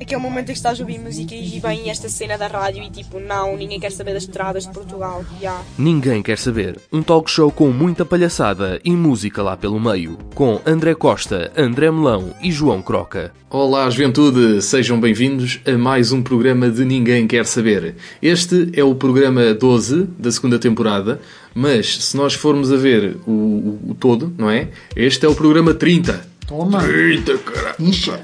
[0.00, 2.90] aquele momento em que estás a ouvir música e vem esta cena da rádio e
[2.90, 5.24] tipo, não, ninguém quer saber das estradas de Portugal.
[5.38, 5.62] Yeah.
[5.78, 6.80] Ninguém quer saber.
[6.90, 10.16] Um talk show com muita palhaçada e música lá pelo meio.
[10.34, 13.32] Com André Costa, André Melão e João Croca.
[13.50, 14.62] Olá, juventude!
[14.62, 17.96] Sejam bem-vindos a mais um programa de Ninguém Quer Saber.
[18.22, 21.20] Este é o programa 12 da segunda temporada,
[21.52, 24.68] mas se nós formos a ver o, o, o todo, não é?
[24.94, 26.30] Este é o programa 30.
[26.46, 26.80] Toma!
[26.80, 27.74] 30, caralho!
[27.80, 28.20] Incha!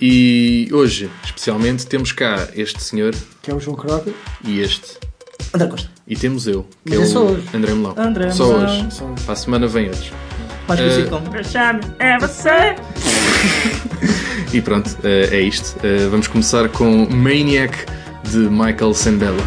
[0.00, 4.10] E hoje, especialmente, temos cá este senhor Que é o João Croca.
[4.44, 4.98] e este.
[5.54, 5.88] André Costa.
[6.06, 7.42] E temos eu, que Mas é, é o só hoje.
[7.54, 7.94] André Melão.
[7.96, 8.64] André só Melão.
[8.64, 8.86] hoje.
[8.94, 9.22] Só hoje.
[9.24, 10.10] Para a semana vem outros.
[10.68, 12.50] Mais Eh, conhecido como Deixa-me é você.
[14.52, 15.76] E pronto, eh, é isto.
[15.84, 17.76] Eh, vamos começar com Maniac
[18.30, 19.42] de Michael Sembello.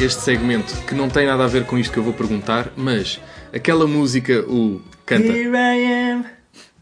[0.00, 3.20] Este segmento que não tem nada a ver com isto que eu vou perguntar, mas
[3.52, 6.12] aquela música, o canta, Here I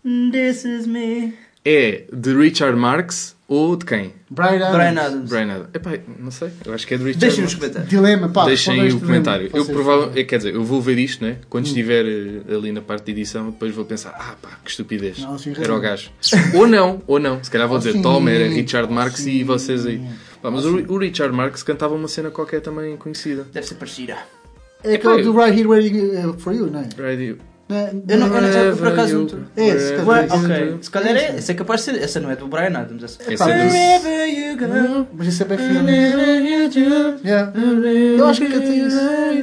[0.04, 1.34] am, this is me.
[1.64, 4.12] é de Richard Marx ou de quem?
[4.28, 4.72] Brian Adams.
[4.72, 5.30] Brian Adams.
[5.30, 5.68] Brian Adams.
[5.72, 7.88] Epá, não sei, eu acho que é de Richard Deixem nos comentários.
[7.88, 8.44] Dilema, pá.
[8.44, 9.06] Deixem aí o dilema.
[9.06, 9.50] comentário.
[9.54, 11.36] Eu provavelmente, quer dizer, eu vou ver isto, né?
[11.48, 15.18] Quando estiver eh, ali na parte de edição, depois vou pensar, ah pá, que estupidez.
[15.18, 16.10] Não, sim, era o gajo.
[16.54, 17.42] ou não, ou não.
[17.42, 20.00] Se calhar vou dizer, Sim, toma, era Richard Marx e vocês aí.
[20.46, 23.44] Pá, mas o, o Richard Marx cantava uma cena qualquer também conhecida.
[23.52, 24.16] Deve ser parecida.
[24.84, 25.98] É aquele Epá, do Right Here Waiting
[26.28, 26.88] uh, for You, não é?
[26.96, 27.36] Ready-
[27.68, 27.76] Não,
[28.08, 29.26] Eu não, eu não sei, por acaso.
[29.56, 30.78] É, se calhar- ok.
[30.82, 31.24] Se calhar é.
[31.38, 32.00] Essa é capaz de ser.
[32.00, 33.02] Essa não é do Brian Adams.
[33.02, 33.20] Essa.
[33.24, 35.08] É do- Wherever you go.
[35.14, 35.90] Mas isso é bem filme.
[37.24, 37.52] Yeah.
[38.16, 39.00] Eu acho que tem isso.
[39.00, 39.42] É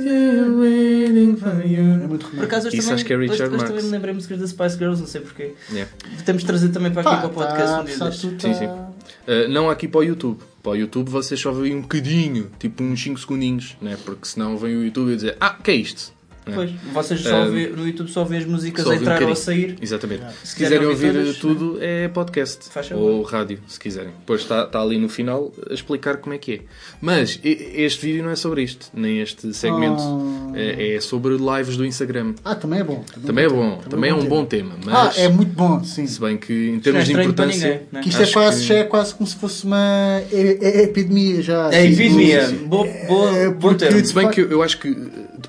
[2.07, 3.69] muito Por acaso Isso também, acho que é Richard Marx.
[3.69, 5.51] também me lembrei músicas da Spice Girls, não sei porquê.
[5.69, 5.91] Yeah.
[6.25, 8.21] Temos de trazer também para aqui para o podcast um dia destes.
[8.21, 8.67] tudo, Sim, tá- sim.
[8.67, 10.39] Uh, não aqui para o YouTube.
[10.63, 13.97] Para o YouTube vocês só veem um bocadinho, tipo uns 5 segundinhos, né?
[14.05, 16.13] porque senão vem o YouTube e dizer Ah, que é isto?
[16.45, 16.53] Né?
[16.55, 19.23] Pois, vocês só Ah, vê, no YouTube só vê as músicas a ouvi um entrar
[19.23, 19.77] ou a sair.
[19.81, 20.23] Exatamente.
[20.43, 22.69] Se Se quiserem ouvir ouvir tudo, é podcast.
[22.93, 24.11] Ou rádio, se quiserem.
[24.19, 26.59] Depois está, está ali no final a explicar como é que é.
[27.01, 30.01] Mas este vídeo não é sobre isto, nem este segmento.
[30.01, 30.51] Oh.
[30.55, 32.33] É, é sobre lives do Instagram.
[32.43, 33.03] Ah, também é bom.
[33.25, 34.75] Também é bom, também é um bom tema.
[34.87, 36.05] Ah, Mas, é muito bom, sim.
[36.07, 37.67] se bem que em Não é termos de importância.
[37.69, 38.01] ninguém, né?
[38.01, 41.69] Que isto é quase, que- já é quase como se fosse uma epidemia já.
[41.73, 42.49] É epidemia.
[42.65, 44.03] Boa, boa, É, bom termo.
[44.03, 44.89] Se bem que eu acho que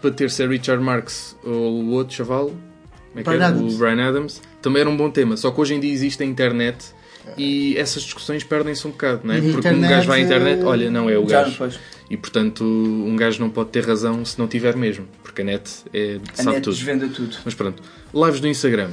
[0.05, 2.57] de bater ser Richard Marx ou o outro chaval, como
[3.17, 3.47] é que Brian era?
[3.49, 3.75] Adams.
[3.75, 5.37] o Brian Adams, também era um bom tema.
[5.37, 6.85] Só que hoje em dia existe a internet
[7.39, 9.39] e essas discussões perdem-se um bocado, não é?
[9.39, 11.55] E Porque um internet, gajo vai à internet, eh, olha, não é o Já, gajo.
[11.57, 11.79] pois.
[12.11, 15.71] E portanto, um gajo não pode ter razão se não tiver mesmo, porque a net
[15.93, 16.75] é, A sabe net tudo.
[16.75, 17.35] desvenda tudo.
[17.45, 18.91] Mas pronto, lives do Instagram.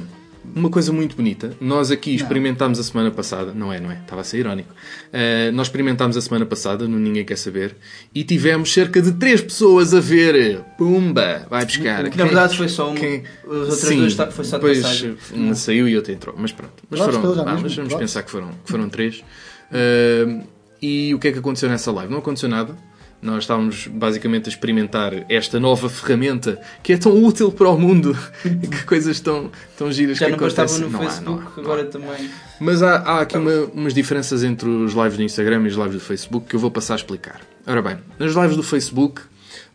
[0.54, 3.98] Uma coisa muito bonita, nós aqui experimentámos a semana passada, não é, não é?
[4.00, 4.74] Estava a ser irónico.
[5.08, 7.76] Uh, nós experimentámos a semana passada, no Ninguém Quer Saber,
[8.14, 10.60] e tivemos cerca de 3 pessoas a ver.
[10.76, 11.46] Pumba!
[11.48, 12.10] Vai buscar.
[12.10, 12.98] Que na verdade foi só uma.
[12.98, 15.16] Quem- As outras Sim, duas tá- foi só de depois passagem.
[15.32, 16.74] uma saiu e outra entrou, mas pronto.
[16.90, 19.22] Mas foram, ah, mas vamos pensar que foram, que foram três.
[19.70, 20.44] Uh,
[20.82, 22.10] e o que é que aconteceu nessa live?
[22.12, 22.76] Não aconteceu nada.
[23.22, 28.18] Nós estávamos basicamente a experimentar esta nova ferramenta que é tão útil para o mundo.
[28.42, 29.48] que coisas tão,
[29.78, 30.80] tão giras Já que não acontecem.
[30.80, 31.60] no Não há, Facebook, não há, não há.
[31.60, 32.30] agora também.
[32.60, 35.94] Mas há, há aqui uma- umas diferenças entre os lives do Instagram e os lives
[35.94, 37.40] do Facebook que eu vou passar a explicar.
[37.64, 39.22] Ora bem, nas lives do Facebook,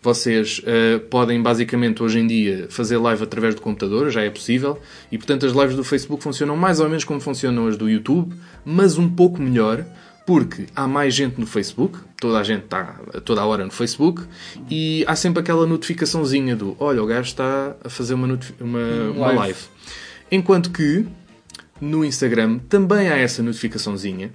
[0.02, 4.78] vocês eh, podem basicamente hoje em dia fazer live através do computador, já é possível,
[5.12, 8.34] e portanto as lives do Facebook funcionam mais ou menos como funcionam as do YouTube,
[8.66, 9.86] mas um pouco melhor,
[10.28, 14.24] porque há mais gente no Facebook, toda a gente está toda a hora no Facebook,
[14.70, 18.80] e há sempre aquela notificaçãozinha do olha, o gajo está a fazer uma, uma,
[19.16, 19.38] uma live.
[19.38, 19.60] live.
[20.30, 21.06] Enquanto que
[21.80, 24.32] no Instagram também há essa notificaçãozinha,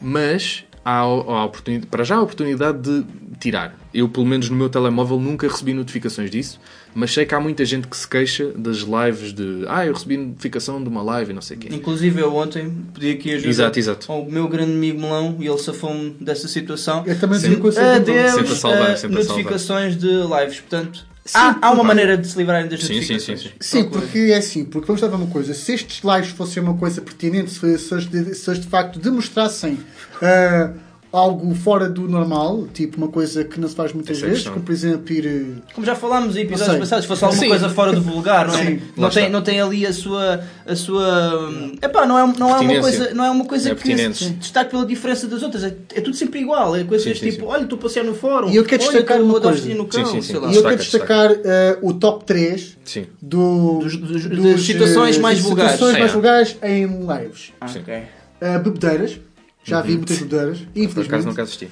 [0.00, 3.06] mas há, a oportunidade, para já a oportunidade de
[3.38, 3.72] tirar.
[3.96, 6.60] Eu, pelo menos no meu telemóvel, nunca recebi notificações disso,
[6.94, 10.16] mas sei que há muita gente que se queixa das lives de ah, eu recebi
[10.18, 11.68] notificação de uma live e não sei o quê.
[11.72, 14.12] Inclusive eu ontem pedi aqui ajuda Exato, exato.
[14.12, 17.04] ao meu grande amigo Melão e ele safou-me dessa situação.
[17.06, 17.54] Eu também Sim.
[17.54, 19.36] Adeus Sempre a salvar, a sempre a salvar.
[19.36, 20.60] notificações de lives.
[20.60, 23.40] Portanto, há, há uma maneira de se livrarem das Sim, sim, notificações.
[23.40, 23.54] sim, sim.
[23.60, 24.00] Sim, Procurem.
[24.08, 27.50] porque é assim, porque vamos dar uma coisa, se estes lives fossem uma coisa pertinente,
[27.50, 29.78] se, se, eles de, se de facto demonstrassem
[30.22, 30.70] ah,
[31.12, 34.38] algo fora do normal, tipo uma coisa que não se faz muitas Essa é vezes,
[34.42, 34.52] questão.
[34.54, 35.26] como por exemplo ir.
[35.26, 37.48] eh, Como já falámos em episódios passados, se fosse alguma Sim.
[37.48, 38.64] coisa fora do vulgar, não é?
[38.66, 38.80] Sim.
[38.96, 39.32] Não Lá tem, está.
[39.32, 40.40] não tem ali a sua.
[40.66, 41.50] A sua
[41.80, 44.70] epá, não é, não é uma coisa, não é uma coisa É que se destaque
[44.72, 45.64] pela diferença das outras.
[45.64, 46.74] É, é tudo sempre igual.
[46.76, 47.50] É coisas Sim, sim, tipo: sim.
[47.52, 48.50] olha, estou a passear no fórum.
[48.50, 49.74] E eu quero olha, destacar uma coisa.
[49.74, 50.22] no cão, sim, sim.
[50.32, 50.52] sei lá.
[50.52, 53.06] E eu quero destaca, destacar ah, o top 3 Sim.
[53.22, 55.72] do, Dos- dos- das situações eh, mais das vulgares.
[55.72, 57.52] situações mais vulgares em lives.
[57.60, 57.78] Ah, Sim.
[57.80, 58.02] ok.
[58.40, 59.18] Ah, bebedeiras.
[59.66, 60.58] Já vi muitas bebedeiras.
[60.58, 61.26] Por acaso Infelizmente.
[61.26, 61.68] nunca assisti.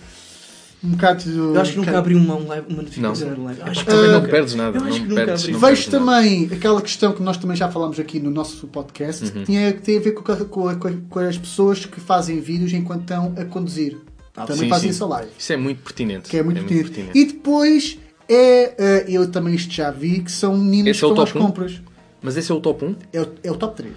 [0.83, 1.31] Um bocado.
[1.31, 3.35] Eu acho que nunca abri uma, um live- uma notificação Não.
[3.37, 3.63] do live.
[3.63, 4.29] Acho que Também não nunca.
[4.31, 4.77] perdes nada.
[4.77, 7.99] Eu acho não que nunca perdes, Vejo também aquela questão que nós também já falámos
[7.99, 9.31] aqui no nosso podcast, Uhum.
[9.31, 13.45] que, tinha, que tem a ver com, as pessoas que fazem vídeos enquanto estão a
[13.47, 13.97] conduzir.
[14.35, 14.95] também Ah, Sim, fazem sim.
[14.95, 15.31] isso a live.
[15.39, 16.29] Isso é muito pertinente.
[16.29, 17.17] Que é muito pertinente.
[17.19, 17.97] E depois
[18.29, 21.25] é, eh, eu também isto já vi, que são meninas Esse que é o estão
[21.25, 21.81] às compras.
[22.21, 22.97] Mas esse é o top 1?
[23.13, 23.95] É o, é o top 3.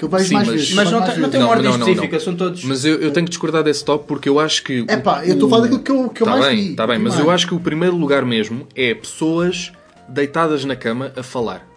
[0.00, 0.74] Que eu vejo Sim, mais mas- vezes.
[0.74, 1.30] Mas não mais tem, não vezes.
[1.30, 2.24] tem uma Não, ordem não, não, específica, não.
[2.24, 2.64] são todos.
[2.64, 4.82] Mas eu, eu tenho que discordar desse top porque eu acho que.
[4.88, 6.70] É pá, eu estou a falar daquilo que eu, que eu Está mais bem, vi.
[6.70, 7.24] está bem, mas mais.
[7.26, 9.72] eu acho que o primeiro lugar mesmo é pessoas
[10.08, 11.68] deitadas na cama a falar.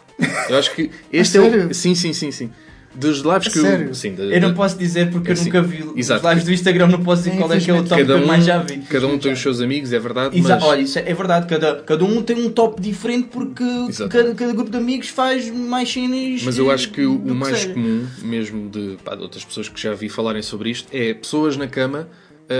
[0.47, 1.67] Eu acho que este é sério?
[1.69, 1.73] o.
[1.73, 2.49] Sim, sim, sim, sim.
[2.95, 3.63] Dos lives que eu.
[3.63, 3.95] sério?
[3.95, 6.23] Sim, de- Eu não de- posso dizer porque eu Assim, nunca vi exato.
[6.25, 8.01] os lives do Instagram, não posso dizer É, qual é que é o infelizmente, top
[8.01, 8.77] que Cada eu um, mais já vi.
[8.79, 10.37] cada um tem os seus amigos, é verdade.
[10.37, 10.63] Exa- mas...
[10.63, 14.09] Olha, isso é, é verdade, cada, cada um tem um top diferente porque Exato.
[14.09, 16.43] cada, cada grupo de amigos faz mais cenas.
[16.43, 17.73] Mas eu acho que o, o mais seja.
[17.73, 21.57] comum, mesmo de, pá, de outras pessoas que já vi falarem sobre isto, é pessoas
[21.57, 22.07] na cama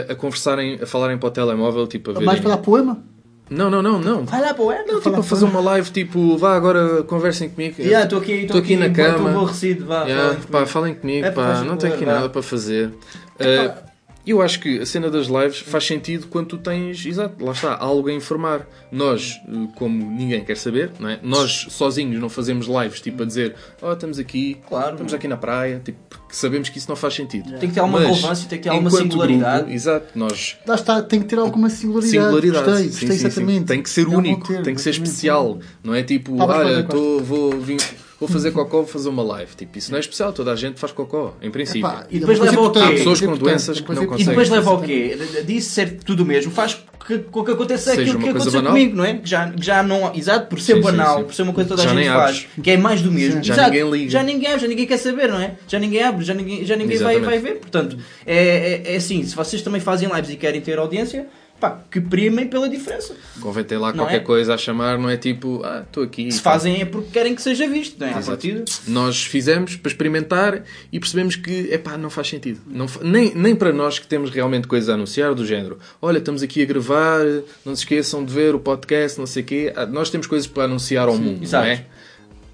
[0.10, 2.26] a, a conversarem, a falarem para o telemóvel, tipo a verem...
[2.26, 3.04] Mais para dar poema?
[3.50, 4.26] Não, não, não, não.
[4.26, 4.86] Vai lá para o web.
[4.88, 7.76] Não, tipo a fazer uma live, tipo, vá agora conversem comigo.
[7.80, 9.30] Yeah, Estou aqui, Estou aqui na Estou cama.
[9.30, 10.04] aborrecido, vá.
[10.04, 10.66] Yeah, falem pá, comigo.
[10.68, 12.88] falem comigo, É, pá, não tenho aqui nada para fazer.
[12.88, 13.93] Uh,
[14.32, 17.76] eu acho que a cena das lives faz sentido quando tu tens, exato, lá está,
[17.76, 18.68] algo a informar.
[18.92, 21.20] Nós, uh, como ninguém quer saber, não é?
[21.22, 24.92] nós sozinhos não fazemos lives tipo a dizer, oh, estamos aqui, Claro.
[24.94, 27.50] estamos aqui na praia, tipo, porque sabemos que isso não faz sentido.
[27.60, 29.58] Tem que ter alguma Mas, relevância, tem que ter alguma singularidade.
[29.60, 32.24] grupo, exato, nós Lá está, tem que ter alguma singularidade.
[32.24, 32.66] singularidade.
[32.66, 33.26] Gostei, sim, gostei sim, sim.
[33.28, 33.66] exatamente.
[33.66, 35.60] Tem que ser É único, termo, tem que ser especial.
[35.84, 36.98] Não é tipo, Palmas para olha, a Costa.
[36.98, 37.78] tô, vou, vim-
[38.26, 39.56] vou fazer cocó, vou fazer uma live.
[39.56, 41.88] Tipo, isso não é especial, toda a gente faz cocó, em princípio.
[41.88, 42.80] Epá, E depois leva ao quê?
[42.80, 44.28] Há pessoas com doenças que não E conseguem.
[44.28, 45.28] depois leva ao importante.
[45.34, 45.44] quê?
[45.46, 48.72] Diz ser tudo mesmo, faz que, com que aconteça Seja aquilo que aconteceu banal.
[48.72, 49.16] comigo, não é?
[49.18, 50.16] Que já, que já não.
[50.16, 51.24] Exato, por ser Sim, sim, banal, sim.
[51.26, 52.40] por ser uma coisa que toda Já a gente abres.
[52.44, 53.44] faz, que é mais do mesmo.
[53.44, 53.72] Já Exato.
[53.72, 54.10] ninguém liga.
[54.12, 55.56] Já ninguém abre, já ninguém quer saber, não é?
[55.68, 57.56] Já ninguém abre, já ninguém, já ninguém vai, vai ver.
[57.60, 61.28] Portanto, é, é, é assim, se vocês também fazem lives e querem ter audiência,
[61.70, 63.16] pá, que primem pela diferença.
[63.40, 64.20] Convém ter lá Não qualquer é?
[64.20, 66.30] coisa a chamar, não é tipo, ah, estou aqui.
[66.32, 68.10] Se fazem é porque querem que seja visto, não é?
[68.12, 68.26] Exato.
[68.28, 68.66] partida.
[68.88, 72.60] Nós fizemos para experimentar e percebemos que epá, não faz sentido.
[72.68, 76.18] Não fa- nem, nem para nós que temos realmente coisas a anunciar, do género olha,
[76.18, 77.24] estamos aqui a gravar,
[77.66, 79.74] não se esqueçam de ver o podcast, não sei o quê.
[79.76, 81.66] Ah, Nós temos coisas para anunciar ao mundo, exato.
[81.66, 81.86] não é?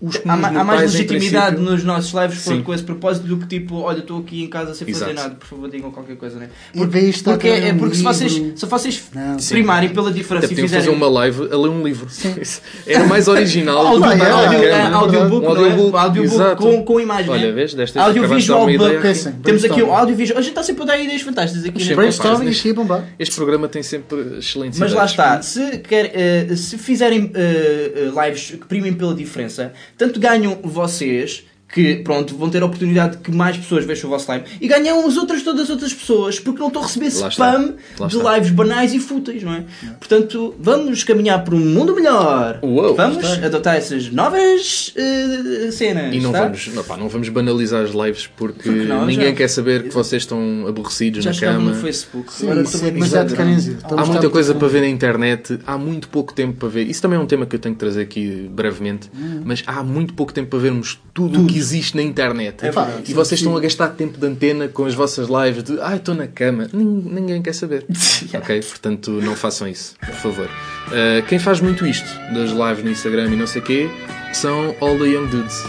[0.01, 2.61] Os Há, há mais legitimidade princípio- nos nossos lives por, Sim.
[2.63, 5.13] com esse propósito do que tipo, olha, estou aqui em casa sem fazer Exato.
[5.21, 6.49] nada, por favor digam qualquer coisa, né?
[6.73, 9.35] Vez Porque, a é um porque se vocês, se vocês Não.
[9.35, 12.07] primarem pela diferença Até e fizerem fazer uma live a ler um livro.
[12.87, 13.87] Era mais original.
[13.87, 15.49] Audio- do que é, é, audiobook, Um é?
[15.49, 16.61] audiobook, Audiobook exato.
[16.61, 17.29] com, com imagem.
[17.29, 17.51] Olha, né?
[17.51, 19.01] vês, desta dar Audiovisual book.
[19.43, 20.39] Temos aqui o audiovisual.
[20.39, 21.83] A gente está sempre a dar ideias fantásticas aqui.
[21.83, 21.95] Né?
[21.95, 23.05] Brainstorming bombar.
[23.19, 28.25] Este programa tem sempre excelentes Mas lá está, se, quer, eh, se fizerem eh, eh,
[28.25, 33.23] lives que primem pela diferença, tanto ganham vocês, que pronto, vão ter a oportunidade de
[33.23, 36.39] que mais pessoas vejam o vosso live, e ganham as outras, todas as outras pessoas,
[36.39, 37.29] porque não estão a receber Lá está.
[37.29, 37.75] spam
[38.07, 38.35] de está.
[38.35, 39.63] lives banais e fúteis, não é?
[39.99, 42.59] Portanto, vamos caminhar para um mundo melhor.
[42.63, 43.45] Uou, vamos está.
[43.45, 46.13] adotar essas novas eh, cenas.
[46.15, 46.43] E não tá?
[46.45, 49.83] vamos, não, pá, não vamos banalizar as lives porque Porque não, ninguém já- quer saber
[49.83, 51.69] que vocês estão aborrecidos Já na cama.
[51.71, 52.33] no Facebook.
[52.33, 53.77] Sim, Agora isso também é carência.
[53.83, 56.87] Há muita coisa para ver na internet, há muito pouco tempo para ver.
[56.89, 59.41] Isso também é um tema que eu tenho que trazer aqui brevemente, Hum.
[59.45, 62.65] mas há muito pouco tempo para vermos tudo o que existe na internet.
[62.65, 63.03] É verdade.
[63.11, 66.15] e vocês estão a gastar tempo de antena com as vossas lives de ai, estou
[66.15, 66.67] na cama.
[66.73, 67.85] Nin- Ninguém quer saber.
[68.33, 68.61] ok?
[68.61, 70.45] Portanto, não façam isso, por favor.
[70.45, 73.89] Uh, quem faz muito isto, das lives no Instagram e não sei o quê,
[74.33, 75.63] são All the Young Dudes.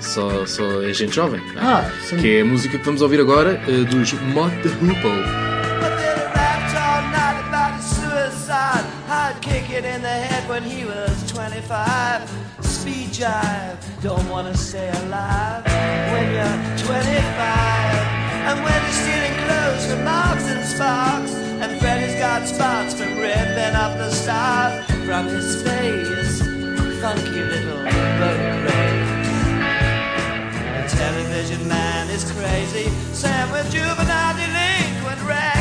[0.00, 1.40] Só, só é gente jovem.
[1.54, 1.64] não é?
[1.64, 2.16] Ah, sim.
[2.18, 5.46] Que é a música que vamos ouvir agora uh, dos Mott the Hoople.
[9.40, 12.65] Kick it in the head when he was 25.
[12.86, 15.64] Jive, don't wanna stay alive
[16.12, 17.16] when you're 25.
[18.48, 21.32] And when you're stealing clothes from Marks and Sparks.
[21.34, 26.40] And Freddy's got spots from ripping up the stars from his face.
[27.00, 27.82] Funky little
[28.20, 29.30] boat race.
[30.76, 35.55] The television man is crazy, Sam with juvenile delinquent.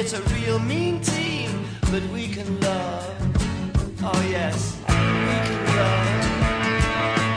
[0.00, 1.50] It's a real mean team,
[1.90, 3.04] but we can love.
[4.00, 6.14] Oh yes, we can love.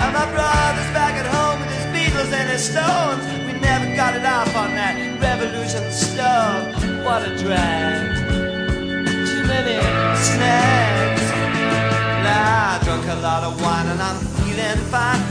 [0.03, 3.25] And my brother's back at home with his Beatles and his Stones.
[3.47, 6.75] We never got it off on that revolution stuff.
[7.03, 8.29] What a drag.
[8.29, 9.81] Too many
[10.21, 11.25] snags.
[12.21, 15.30] Now I drunk a lot of wine and I'm feeling fine.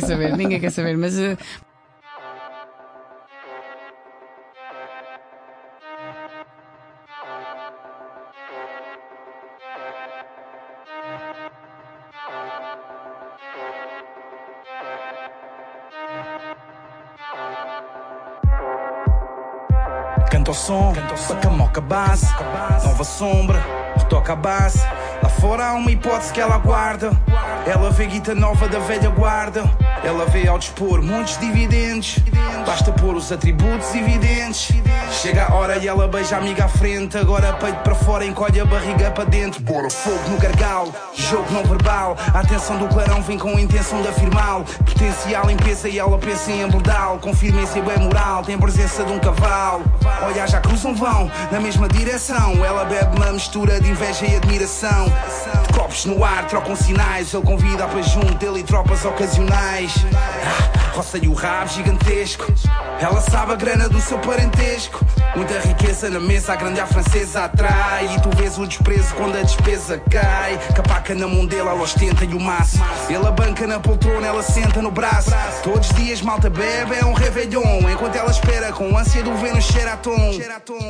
[0.00, 1.18] Quer saber, ninguém quer saber, mas.
[1.18, 1.36] eh,
[20.30, 22.26] Canta o som, para que a moca base
[22.84, 23.62] Nova sombra,
[23.96, 24.80] retoca a base
[25.24, 27.10] Lá fora há uma hipótese que ela guarda.
[27.66, 29.64] Ela vê guita nova da velha guarda.
[30.04, 32.18] Ela vê ao dispor muitos dividendos.
[32.66, 34.70] Basta pôr os atributos evidentes.
[35.10, 37.16] Chega a hora e ela beija a amiga à frente.
[37.16, 39.62] Agora peito para fora, encolhe a barriga para dentro.
[39.62, 42.18] Bora fogo no gargalo, jogo não verbal.
[42.34, 44.66] A atenção do clarão vem com a intenção de afirmá-lo.
[44.84, 49.12] Potencial limpeza e ela pensa em embordá-lo Com firmeza e bem moral, tem presença de
[49.12, 49.84] um cavalo.
[50.22, 52.62] Olha, já cruzam vão na mesma direção.
[52.62, 55.14] Ela bebe uma mistura de inveja e admiração
[55.74, 57.32] copos no ar, trocam sinais.
[57.32, 59.92] Ele convida para junto dele e tropas ocasionais.
[60.14, 62.52] Ah, Roça-lhe o rabo gigantesco.
[63.00, 65.04] Ela sabe a grana do seu parentesco.
[65.34, 68.14] Muita riqueza na mesa, a grande à francesa atrai.
[68.14, 70.56] E tu vês o desprezo quando a despesa cai.
[70.74, 72.78] Capaca na mão dele, ela ostenta e o maço.
[73.08, 75.32] Ele banca na poltrona, ela senta no braço.
[75.64, 79.64] Todos os dias malta bebe, é um réveillon Enquanto ela espera com ânsia do Vênus
[79.64, 80.32] Sheraton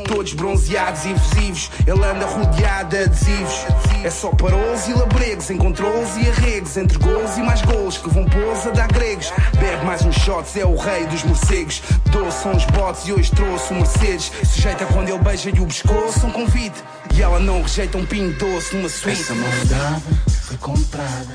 [0.07, 3.67] Todos bronzeados e efusivos Ele anda rodeado de adesivos.
[4.03, 8.25] É só parolos e labregos Encontrou-os e arregos Entre gols e mais gols Que vão
[8.25, 9.33] pôs a dar gregos.
[9.59, 11.83] Bebe mais uns shots, é o rei dos morcegos.
[12.11, 14.31] Doce são os botes e hoje trouxe o Mercedes.
[14.45, 16.83] Sujeita quando ele beija-lhe o pescoço Um convite.
[17.15, 20.03] E ela não rejeita um pinho doce numa suíte Essa mão dada
[20.43, 21.35] foi comprada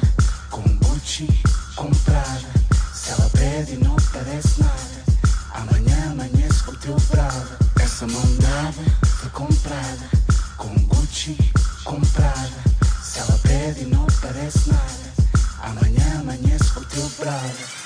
[0.49, 1.27] Com Gucci
[1.75, 2.47] comprada
[2.93, 4.99] Se ela pede não parece nada.
[5.53, 10.09] Amanhã amanhece com o teu brava Essa mão dada foi comprada
[10.57, 11.37] Com Gucci
[11.83, 12.68] comprada
[13.59, 15.13] Pede não parece nada.
[15.59, 17.78] Amanhã amanhece com o teu brava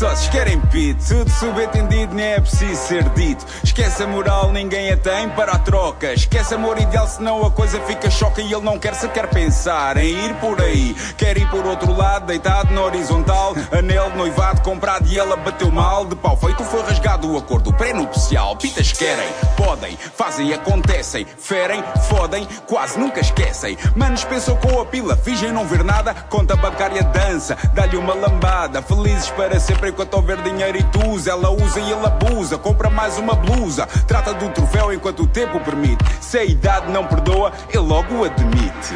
[0.00, 3.42] Sot shkerim pit Të të subet në dit një epsi sërdit
[3.80, 6.12] Esquece a moral, ninguém a tem para a troca.
[6.12, 8.42] Esquece amor ideal, senão a coisa fica choca.
[8.42, 10.94] E ele não quer sequer pensar em ir por aí.
[11.16, 13.54] Quer ir por outro lado, deitado na horizontal.
[13.72, 16.04] Anel de noivado comprado e ela bateu mal.
[16.04, 18.54] De pau feito foi rasgado o acordo pré-nupcial.
[18.56, 21.26] Pitas querem, podem, fazem, acontecem.
[21.38, 23.78] Ferem, fodem, quase nunca esquecem.
[23.96, 26.12] Manos pensam com a pila, fingem não ver nada.
[26.28, 28.82] Conta bancária dança, dá-lhe uma lambada.
[28.82, 31.30] Felizes para sempre enquanto houver dinheiro e tu usa.
[31.30, 33.69] Ela usa e ele abusa, compra mais uma blusa.
[34.06, 36.04] Trata do troféu enquanto o tempo permite.
[36.20, 38.94] Se a idade não perdoa, ele logo o admite.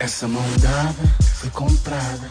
[0.00, 0.94] Essa mão dada
[1.34, 2.26] foi comprada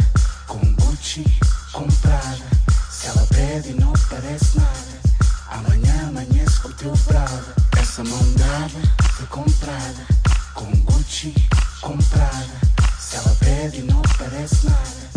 [0.47, 1.23] Com Gucci
[1.71, 2.43] comprada.
[2.89, 4.99] Se ela pede não parece nada.
[5.51, 8.79] Amanhã amanhece com o teu brava Essa mão dada
[9.13, 10.05] foi comprada
[10.55, 11.34] Com Gucci
[11.79, 12.60] comprada.
[12.99, 15.10] Se ela pede não parece nada.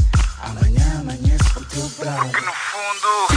[0.42, 3.31] Amanhã amanhece com o teu brava Que no fundo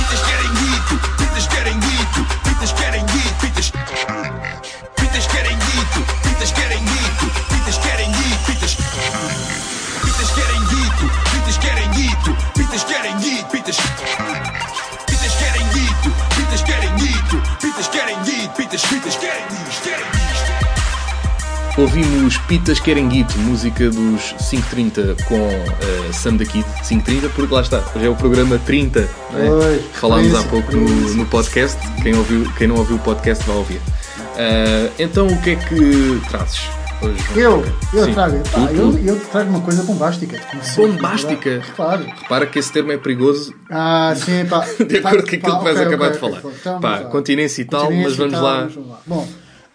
[21.89, 26.65] Ouvimos Pitas Querem Guito, música dos 530 com uh, Sam da Kid.
[26.84, 29.08] 530, porque lá está, hoje é o programa 30.
[29.32, 29.50] não é?
[29.52, 31.78] Oi, Falámos há pouco no, no podcast.
[32.02, 33.78] Quem, ouviu, quem não ouviu o podcast vai ouvir.
[33.78, 36.60] Uh, então, o que é que trazes
[37.04, 37.24] hoje?
[37.36, 38.13] Eu, eu Sim.
[38.15, 40.39] trago, pá, eu, eu trago uma coisa bombástica.
[40.63, 41.62] sempre, Bombástica?
[41.76, 42.04] Claro.
[42.19, 44.65] Repara que esse termo é perigoso Ah, sim, pá.
[44.84, 46.38] de acordo com aquilo que vais ok, acabar ok, de falar.
[46.39, 48.62] ok, então, Pá, continência e tal, mas vamos lá.
[48.74, 49.00] vamos lá.
[49.06, 49.28] Bom,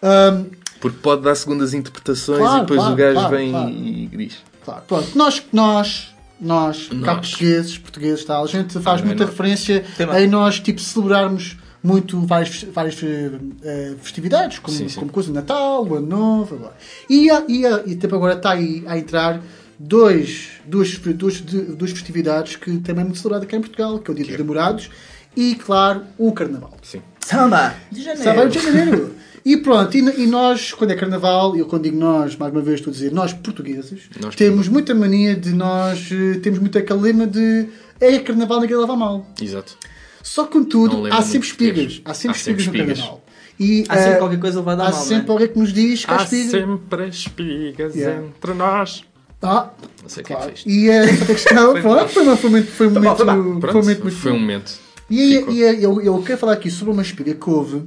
[0.03, 0.43] ahm,
[0.81, 3.69] Porque pode dar segundas interpretações Claro, e depois claro, o gajo claro, vem claro.
[3.69, 4.37] e diz.
[4.65, 5.17] Claro, pronto.
[5.17, 7.29] Nós, nós, nós, cá Nós.
[7.29, 9.85] portugueses, portugueses, tal, a gente faz é muita referência
[10.19, 13.31] em nós, tipo, celebrarmos muito várias, várias eh,
[13.63, 14.99] eh, festividades, como, Sim, sim.
[14.99, 16.57] como coisa de Natal, o Ano Novo.
[16.57, 16.73] blá.
[17.09, 19.41] E, e, e tipo, agora está aí a entrar
[19.79, 24.13] dois, duas, duas, duas festividades que também é muito celebrada aqui em Portugal, que é
[24.13, 24.89] o Dia dos Namorados
[25.35, 26.73] e, claro, o Carnaval.
[26.83, 27.01] Sim.
[27.19, 28.23] Samba de janeiro.
[28.23, 29.15] Sábado de janeiro.
[29.43, 32.79] E pronto, e, e nós, quando é carnaval, eu quando digo nós, mais uma vez
[32.79, 36.99] estou a dizer, nós portugueses, Nós temos muita mania de nós, eh, temos muito aquele
[36.99, 37.67] lema de
[37.99, 39.25] é carnaval, ninguém leva a mal.
[39.41, 39.77] Exato.
[40.21, 42.01] Só contudo, há muito sempre espigas.
[42.05, 43.25] Há sempre Há sempre espigas no carnaval.
[43.59, 45.31] E, Há sempre eh, qualquer coisa levada a há mal, sempre não é?
[45.33, 46.51] alguém que nos diz que há Há espigas.
[46.51, 48.23] sempre espigas Yeah.
[48.27, 49.03] entre nós.
[49.43, 49.69] Ah,
[50.03, 50.51] Não sei quem claro.
[50.51, 50.69] fez isto.
[50.69, 53.33] E eh, a questão pronto, foi, uma- foi um momento, foi um momento, foi um
[53.81, 54.71] momento muito foi um momento.
[55.09, 57.83] E, e eu, eu quero falar aqui sobre uma espiga que houve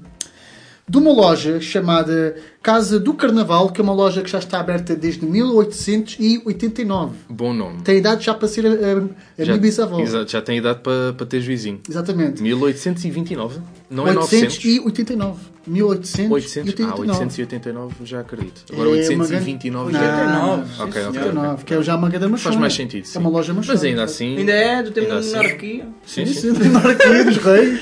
[0.87, 4.95] de uma loja chamada Casa do Carnaval, que é uma loja que já está aberta
[4.95, 7.17] desde 1889.
[7.29, 7.83] Bom nome.
[7.83, 9.99] Tem idade já para ser a, a, a minha bisavó.
[10.01, 11.81] Exato, já tem idade para, para ter juizinho.
[11.89, 12.43] Exatamente.
[12.43, 13.61] 1829?
[13.91, 14.57] Não é 900?
[14.65, 15.55] 889.
[15.67, 16.33] 1889.
[16.35, 16.81] 800?
[16.87, 18.65] Ah, 889 já acredito.
[18.73, 20.27] Agora É uma 829 já é.
[20.27, 21.21] Não, Ok, ok, ok.
[21.23, 22.51] 89, que é já uma grande machona.
[22.51, 23.05] Faz mais sentido.
[23.07, 23.19] sim.
[23.19, 23.75] É uma loja machona.
[23.75, 24.37] Mas ainda assim.
[24.39, 25.87] Ainda é do tempo da monarquia.
[26.07, 26.55] Sim, Sim, sim.
[26.55, 27.81] sim, na monarquia dos reis.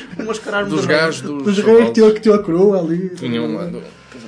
[0.68, 1.42] Dos gajos dos.
[1.42, 3.10] Dos reis que tinham a coroa ali.
[3.10, 3.64] Tinham um uma.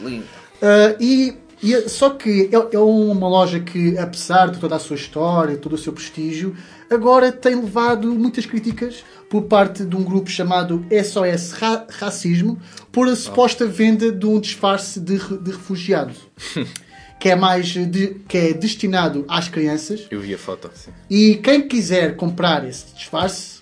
[0.05, 0.25] Lindo.
[0.63, 4.97] Ah, e, e- só que é, é uma loja que, apesar de toda a sua
[4.97, 6.55] história, todo o seu prestígio,
[6.91, 12.57] agora tem levado muitas críticas por parte de um grupo chamado SOS Ra- Racismo
[12.93, 16.15] por a suposta venda de um disfarce de, re- de refugiado.
[17.19, 20.71] que é mais de- que é destinado às crianças Eu vi a foto.
[20.73, 20.93] Sim.
[21.11, 23.61] e quem quiser comprar esse disfarce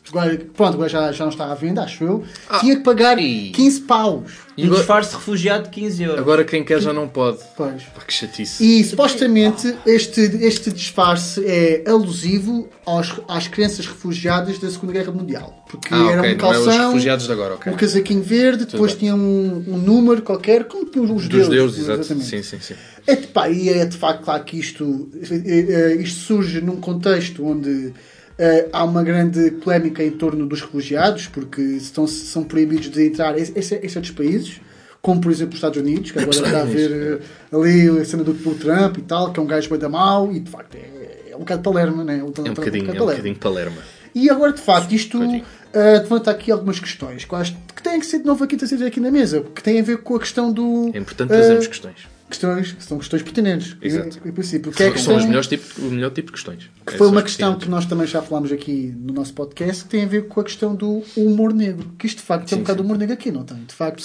[0.54, 3.50] pronto, agora já, já não está à venda, acho eu Ah, tinha que pagar e-
[3.50, 6.18] 15 paus E Um agora, disfarce de refugiado de 15 euros.
[6.18, 7.38] agora quem quer já não pode.
[7.56, 7.82] pois.
[7.84, 8.62] Pá, que chatice.
[8.62, 15.64] E supostamente este, este disfarce é alusivo aos, às crianças refugiadas da Segunda Guerra Mundial.
[15.70, 17.72] Porque Ah, era ok, um é os calção, refugiados de agora, ok.
[17.72, 18.98] um casaquinho verde, depois bem.
[19.00, 21.48] tinha um, um número qualquer, como os Dos deuses.
[21.48, 22.00] deuses, exato.
[22.00, 22.26] exatamente.
[22.28, 22.74] Sim, sim, sim.
[23.06, 26.76] É, de- pá, e é de facto claro que isto, eh, eh, isto surge num
[26.76, 27.94] contexto onde
[28.38, 33.38] eh, há uma grande polémica em torno dos refugiados, porque estão, são proibidos de entrar
[33.38, 34.60] em, em, em certos países,
[35.00, 37.20] como por exemplo os Estados Unidos, que agora está a ver
[37.52, 39.88] eh, ali a cena do, do Trump e tal, que é um gajo bem da
[39.88, 42.18] mau, e de facto é, é um bocado Palermo, né?
[42.18, 43.82] É um bocadinho, é um bocadinho Palerma.
[44.14, 45.42] E agora, de facto, isto uh,
[45.74, 49.00] levanta aqui algumas questões que acho que têm que ser de novo aqui trazidas aqui
[49.00, 50.90] na mesa, que têm a ver com a questão do.
[50.92, 52.11] É importante trazermos uh, questões.
[52.32, 53.76] Questões, que são questões pertinentes.
[53.80, 54.20] Exato.
[54.24, 54.70] Em, em princípio.
[54.72, 56.70] Que, Que é a são os melhores tipos, o melhor tipo de questões.
[56.86, 59.84] que É, foi são uma questão que nós também já falámos aqui no nosso podcast,
[59.84, 61.92] que tem a ver com a questão do humor negro.
[61.98, 62.86] Que isto, de facto, tem um Sim, bocado de sim.
[62.86, 63.58] humor negro aqui, não tem?
[63.64, 64.02] De facto,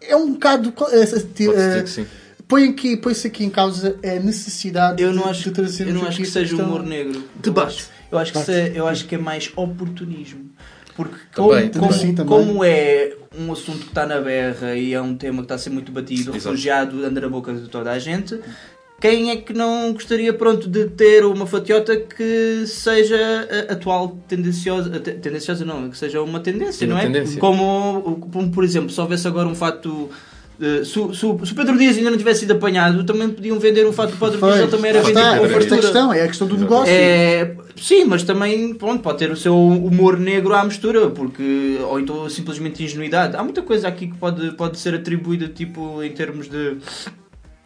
[0.00, 0.72] é um bocado.
[1.34, 2.06] Dizer que sim.
[2.48, 6.00] Põe aqui, põe-se aqui em causa a necessidade Eu não de, acho, de trazermos eu
[6.00, 6.66] não acho que seja questão.
[6.68, 7.24] humor negro.
[7.42, 7.86] Debate.
[8.12, 10.48] Eu acho, eu acho que, se- eu acho que é mais oportunismo.
[10.96, 11.70] Porque Também, como, também.
[11.80, 12.38] como- Sim, também.
[12.38, 15.58] como é um assunto que está na berra e é um tema que está a
[15.58, 16.32] ser muito batido, Exato.
[16.50, 18.40] refugiado anda na boca de toda a gente,
[18.98, 23.18] quem é que não gostaria pronto, de ter uma fatiota que seja
[23.68, 27.04] a- atual tendenciosa, te- tendenciosa não, que seja uma tendência, Uma não é?
[27.04, 27.38] tendência.
[27.38, 30.08] Como, como, por exemplo, se houvesse agora um fato.
[30.60, 33.28] Eh, se, o- se o se o Pedro Dias ainda não tivesse sido apanhado, também
[33.28, 35.80] podiam vender um fato do Pedro Dias, ele também era vendido está, com fartura.
[35.80, 36.92] questão é a questão do negócio.
[36.92, 42.00] É, sim, mas também pronto, pode ter o seu humor negro à mistura, porque, ou
[42.00, 43.36] então simplesmente ingenuidade.
[43.36, 46.76] Há muita coisa aqui que pode, pode ser atribuída tipo, em termos de,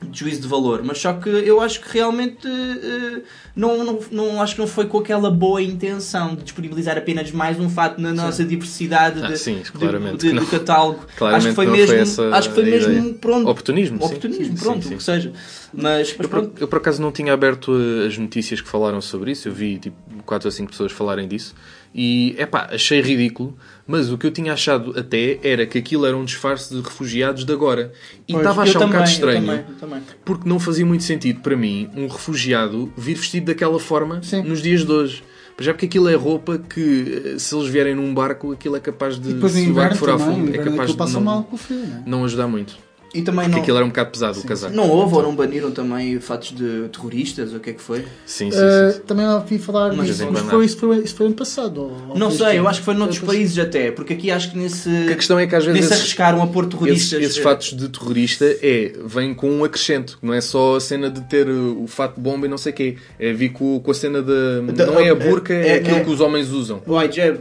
[0.03, 3.21] de juízo de valor, mas só que eu acho que realmente eh,
[3.55, 7.61] não, não, não acho que não foi com aquela boa intenção de disponibilizar apenas mais
[7.61, 11.05] um fato na nossa diversidade Ah, de, sim, de- catálogo.
[11.17, 14.07] Claramente acho que foi mesmo, acho que foi mesmo pronto, Oportunismo, sim.
[14.07, 14.95] oportunismo, Sim, pronto, sim.
[14.95, 15.33] o que seja.
[15.73, 19.01] Mas, mas Eu por, eu por acaso não tinha aberto uh, as notícias que falaram
[19.01, 19.49] sobre isso.
[19.49, 21.55] Eu vi tipo 4 ou 5 pessoas falarem disso.
[21.95, 23.57] E é pá, achei ridículo.
[23.87, 27.45] Mas o que eu tinha achado até era que aquilo era um disfarce de refugiados
[27.45, 27.93] de agora.
[28.29, 29.47] E estava a Eu achar um bocado eu estranho.
[29.47, 30.03] também, eu também.
[30.25, 34.43] Porque não fazia muito sentido para mim um refugiado vir vestido daquela forma Sim.
[34.43, 35.25] nos dias de hoje.
[35.59, 39.21] Já porque aquilo é roupa que, eh, se eles vierem num barco, aquilo é capaz
[39.21, 41.55] de, E depois se o barco for a fundo, é capaz de mal não, com
[41.55, 42.03] o frio, não é?
[42.07, 42.79] não ajudar muito.
[43.13, 44.73] E também Porque não, aquilo era um bocado pesado, o casaco.
[44.75, 48.05] não houve ou não baniram também fatos de terroristas, ou o que é que foi?
[48.25, 49.01] Sim, sim, Uh, sim, sim.
[49.05, 51.81] também ouvi falar Mas disso, mas foi, isso, foi, isso foi ano passado.
[51.81, 54.31] ou- ou Não sei, este eu acho que foi noutros Foi- países até, porque aqui
[54.31, 54.89] acho que nesse.
[55.11, 57.21] A questão é que às vezes nem se esses- arriscaram a pôr Esses, terroristas.
[57.23, 61.21] esses fatos de terrorista é, vem com um acrescento, não é só a cena de
[61.23, 62.97] ter uh, o fato de bomba e não sei o quê.
[63.19, 64.73] É vir com, com a cena de.
[64.73, 66.81] Da- não é a burca, é, é- aquilo é- que os homens usam.
[66.87, 67.41] O hijab.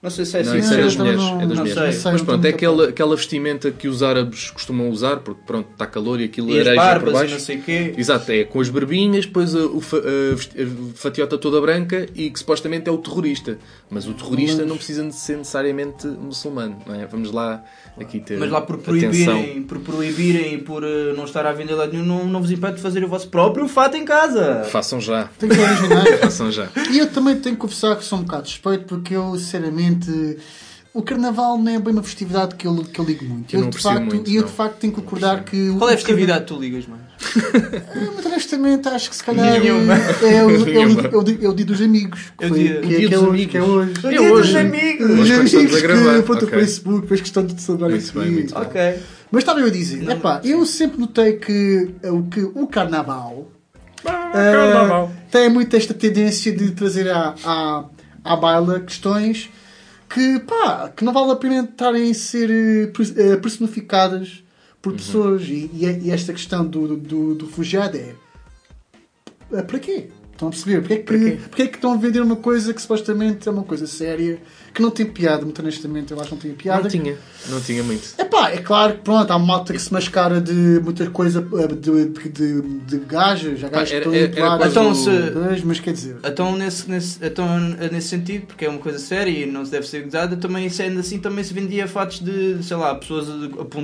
[0.00, 0.60] Não sei se é Não, assim.
[0.60, 1.18] isso é Não, das mulheres.
[1.20, 1.94] não- é das não mulheres.
[1.96, 2.12] sei.
[2.12, 5.86] Mas Não pronto, é aquela, aquela vestimenta que os árabes costumam usar, porque pronto, está
[5.88, 7.32] calor e aquilo E as areja por barbas e baixo.
[7.34, 7.94] não sei o quê.
[7.98, 10.36] Exato, é com as barbinhas, depois a, a
[10.94, 13.58] fatiota toda branca e que supostamente é o terrorista.
[13.90, 17.06] Mas o terrorista não precisa de ser necessariamente muçulmano, não é?
[17.06, 17.64] Vamos lá
[17.98, 19.00] aqui ter Mas lá por atenção.
[19.34, 22.50] proibirem, por proibirem e por eh, não estar à venda lado nenhum, não, não vos
[22.52, 24.62] impede de fazer o vosso próprio fato em casa.
[24.70, 25.28] Façam já.
[25.38, 26.06] Tem que ser original.
[26.22, 26.68] Façam já.
[26.92, 29.87] E eu também tenho que confessar que sou um bocado suspeito porque eu, sinceramente,
[30.94, 33.54] o carnaval não é bem uma festividade que eu, que eu ligo muito.
[33.54, 34.48] Eu Eu, não de facto, muito, e eu não.
[34.48, 35.70] de facto tenho que concordar que.
[35.78, 37.02] Qual é a festividade que tu ligas mais?
[37.02, 39.94] Ah, Mas honestamente acho que se calhar Nenhuma.
[39.94, 41.02] é, é, o, é, o, Nenhuma.
[41.02, 42.32] é, o, di- é o dia dos amigos.
[42.38, 43.50] que É o foi- dia- que, o dia que é dos hoje, amigos.
[43.52, 43.92] que é hoje.
[43.92, 45.10] O dia dos amigos.
[45.20, 46.56] Os amigos gravar, que pronto, ok.
[46.56, 48.62] o Facebook, depois questão de celebrar Muito esse bem, muito bem.
[48.62, 48.80] Ok.
[49.30, 53.46] Mas estava eu a dizer, epá, eu sempre notei que o, que o carnaval,
[54.34, 57.84] eh, tem muito esta tendência de trazer à, à,
[58.24, 59.50] à baila questões
[60.08, 64.42] que, pá, que não vale a pena estarem a ser eh, eh, personificadas
[64.80, 65.42] por pessoas.
[65.42, 68.14] E, e, e esta questão do, do, do refugiado é.
[69.52, 70.08] eh, Para quê?
[70.32, 70.80] Estão a perceber?
[70.80, 73.64] Porque é, que, porque é que estão a vender uma coisa que supostamente é uma
[73.64, 74.40] coisa séria,
[74.78, 76.82] que não tem piada, muito honestamente, eu acho que não tem piada.
[76.82, 77.16] Não tinha,
[77.48, 78.08] não tinha muito.
[78.16, 80.52] É pá, é claro que pronto, há uma malta que se mascara de
[80.84, 84.60] muita coisa eh, de, de, de, de gajas, há gajos que era- estão era- empolados,
[84.62, 87.58] era Então, se- mas, mas quer dizer, Então nesse, nesse, então,
[87.90, 91.00] nesse sentido, porque é uma coisa séria e não se deve ser gozada, também sendo
[91.00, 93.26] assim também se vendia fatos de, sei lá, pessoas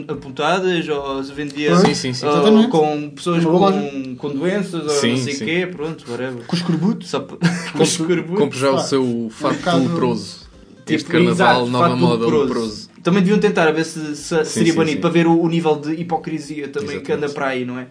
[0.09, 2.26] apontadas ou se vendia Sim, sim, sim.
[2.26, 6.44] ou com pessoas boa com, com doenças ou Sim, não sei o quê, pronto, whatever.
[6.46, 7.20] com os corbutos, Só
[7.72, 8.38] com os escorbutos.
[8.38, 9.88] Compre já o seu fato um
[10.85, 10.94] leproso.
[10.94, 12.90] Este Tipo, carnaval, exato, nova fato moda leproso.
[13.03, 15.01] Também deviam tentar a ver se, se seria sim, banido sim.
[15.01, 17.35] para ver o, o nível de hipocrisia também que anda Exatamente.
[17.35, 17.87] para aí, não é?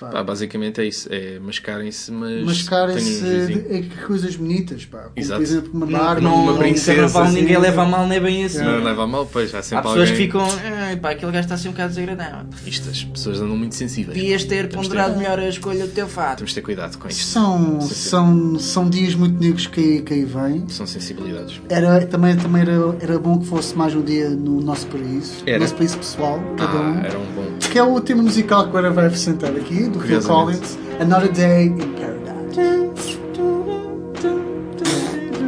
[0.00, 1.08] Pá, basicamente é isso.
[1.10, 2.44] É mascarem-se, mas.
[2.44, 4.98] mascarem-se um é coisas bonitas, pá.
[5.04, 5.40] Como, Exato.
[5.40, 7.34] por exemplo, uma Não, barba, não, uma no princesa, assim.
[7.40, 8.62] ninguém leva a mal, nem bem assim.
[8.62, 10.14] Não leva a mal, pois há Há sempre pessoas alguém.
[10.16, 10.48] que ficam,
[10.82, 12.46] "Ai, pá, aquele gajo está assim um bocado desagradável.
[12.66, 14.16] Isto, as pessoas andam muito sensíveis.
[14.16, 16.38] Devias ter Temos ponderado melhor a escolha do teu fato.
[16.38, 17.24] Temos de ter cuidado com isto.
[17.24, 20.64] São, são, são dias muito negros que, que aí vêm.
[20.68, 21.60] São sensibilidades.
[21.68, 25.58] Era, também também era, era bom que fosse mais um dia no nosso país, Era.
[25.58, 26.94] no nosso país pessoal, cada um.
[26.98, 27.44] Ah, era um bom.
[27.58, 30.22] Que é o tema musical que agora vai apresentar aqui, do Phil.
[30.22, 33.18] Collins, Another Day in Paradise.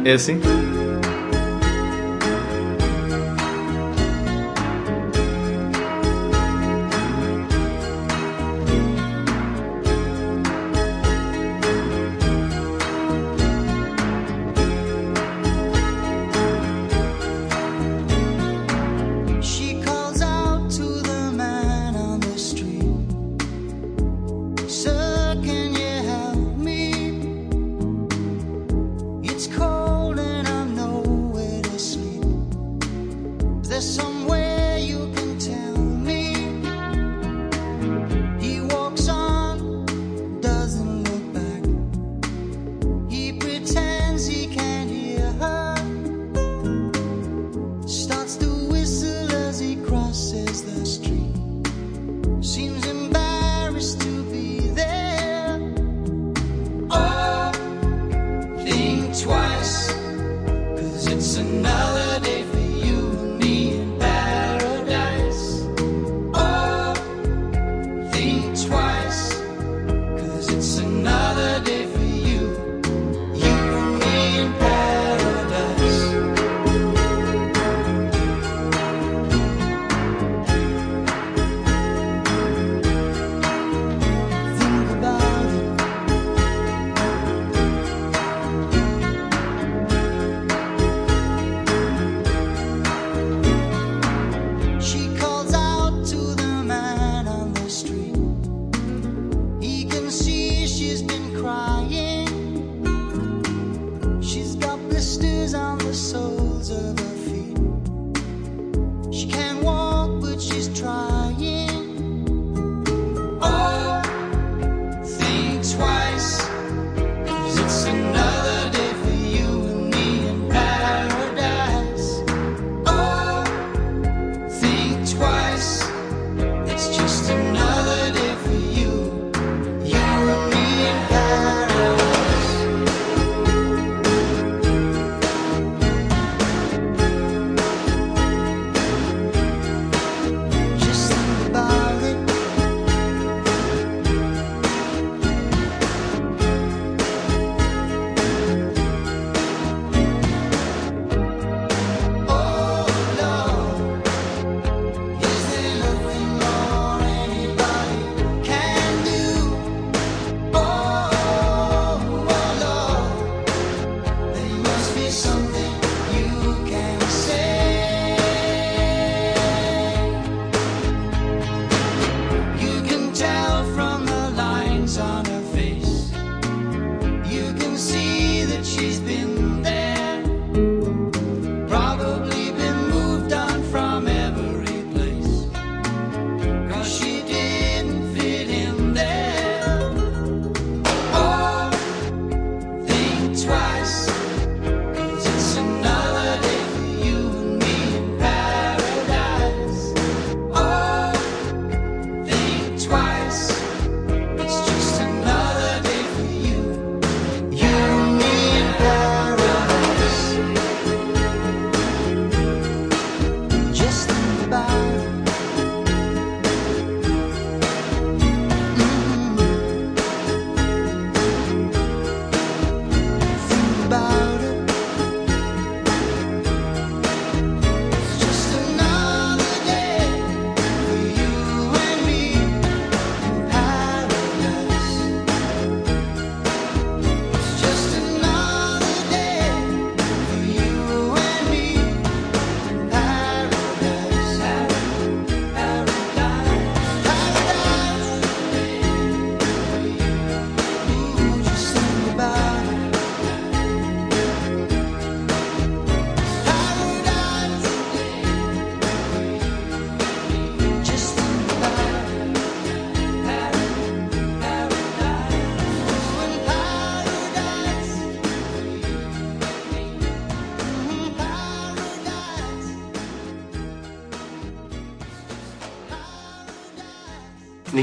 [0.05, 0.39] É assim?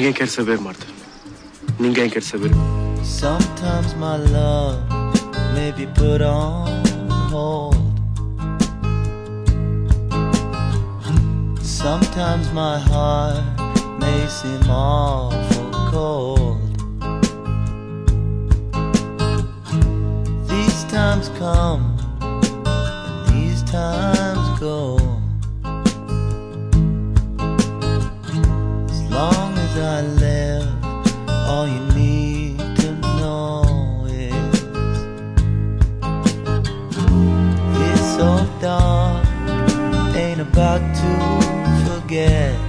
[0.05, 0.87] Ninguém quer saber, Marta.
[1.81, 2.51] Ninguém quer saber.
[3.03, 4.79] Sometimes my love
[5.55, 6.85] may be put on
[7.31, 7.75] hold.
[11.63, 13.43] Sometimes my heart
[13.99, 16.61] may seem awful cold.
[20.47, 25.04] These times come and these times go.
[29.77, 30.85] I live,
[31.29, 34.63] all you need to know is
[37.83, 38.19] it's
[40.17, 42.64] ain't about to forget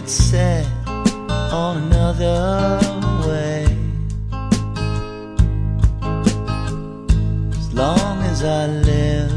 [0.00, 0.66] gets set
[1.52, 2.78] on another
[3.26, 3.64] way.
[7.58, 9.32] As long as I live,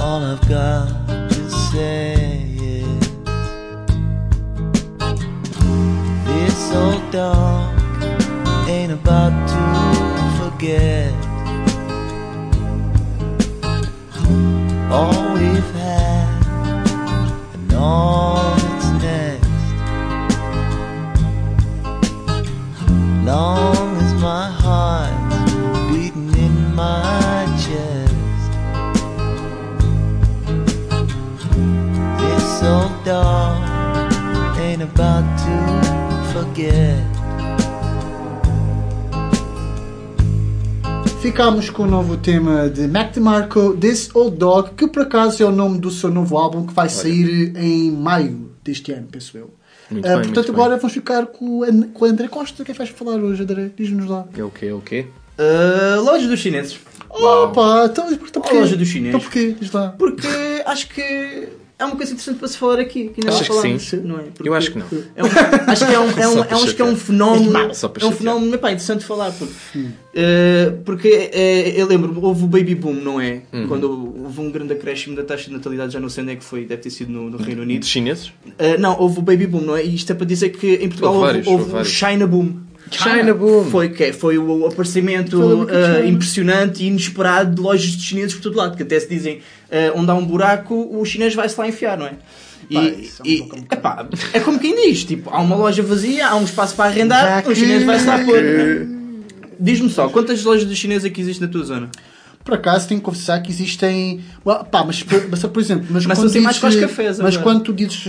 [0.00, 2.14] all I've got to say
[2.60, 3.08] is
[6.40, 7.78] It's so dark,
[8.68, 9.64] ain't about to
[10.38, 11.12] forget
[14.90, 15.73] all we've
[41.74, 45.50] com o novo tema de Mac DeMarco, This Old Dog, que por acaso é o
[45.50, 49.50] nome do seu novo álbum que vai sair em maio deste ano, penso eu.
[49.90, 51.60] Muito Ah, bem, portanto, muito agora vamos ficar com,
[51.92, 52.62] com o André Costa.
[52.62, 53.70] O que é que vais falar hoje, André?
[53.76, 54.24] Diz-nos lá.
[54.38, 54.66] É o quê?
[54.66, 55.06] É o quê?
[55.36, 56.78] Uh, loja dos chineses.
[57.10, 58.54] Opa, então, então porquê?
[58.54, 59.08] loja dos chineses.
[59.16, 59.56] Então porquê?
[59.60, 59.88] Diz lá.
[59.98, 60.28] Porque
[60.64, 63.08] acho que é uma coisa interessante para se falar aqui.
[63.08, 63.96] Que ainda não Achas que falámos, sim?
[63.96, 64.22] Não é?
[64.34, 64.86] Porque Eu acho que não.
[65.16, 67.52] é um- acho que é um, é um, é um- acho que é um fenómeno.
[67.52, 69.32] Para É um fenómeno epá, interessante de falar.
[69.32, 73.42] Porque, uh, porque uh, eu lembro, houve o baby boom, não é?
[73.52, 73.66] Uhum.
[73.68, 73.90] Quando
[74.24, 76.64] houve um grande acréscimo da taxa de natalidade, já não sei onde é que foi,
[76.64, 77.80] deve ter sido no, no Reino Unido.
[77.82, 78.28] De chineses?
[78.46, 79.84] Uh, não, houve o baby boom, não é?
[79.84, 81.84] E isto é para dizer que em Portugal Houve houve, vários, houve houve o.
[81.84, 82.54] China boom.
[82.90, 83.64] China boom.
[83.70, 86.06] Foi, que, foi o aparecimento Foi uh, China.
[86.06, 89.98] impressionante e inesperado de lojas de chineses por todo lado, que até se dizem uh,
[89.98, 92.12] onde há um buraco, o chinês vai-se lá enfiar, não é?
[92.70, 96.28] E, isso é um e- epá, é como quem diz, tipo, há uma loja vazia,
[96.28, 98.40] há um espaço para arrendar, que- o chinês vai-se lá pôr.
[99.58, 101.90] Diz-me só, quantas lojas de chineses é que existem na tua zona?
[102.44, 104.20] Por acaso tenho que confessar que existem.
[104.46, 107.18] Well, pá, mas, mas, por exemplo, mas Começam quando a ser mais com os cafés
[107.18, 107.42] Mas agora.
[107.42, 108.02] quando tu dizes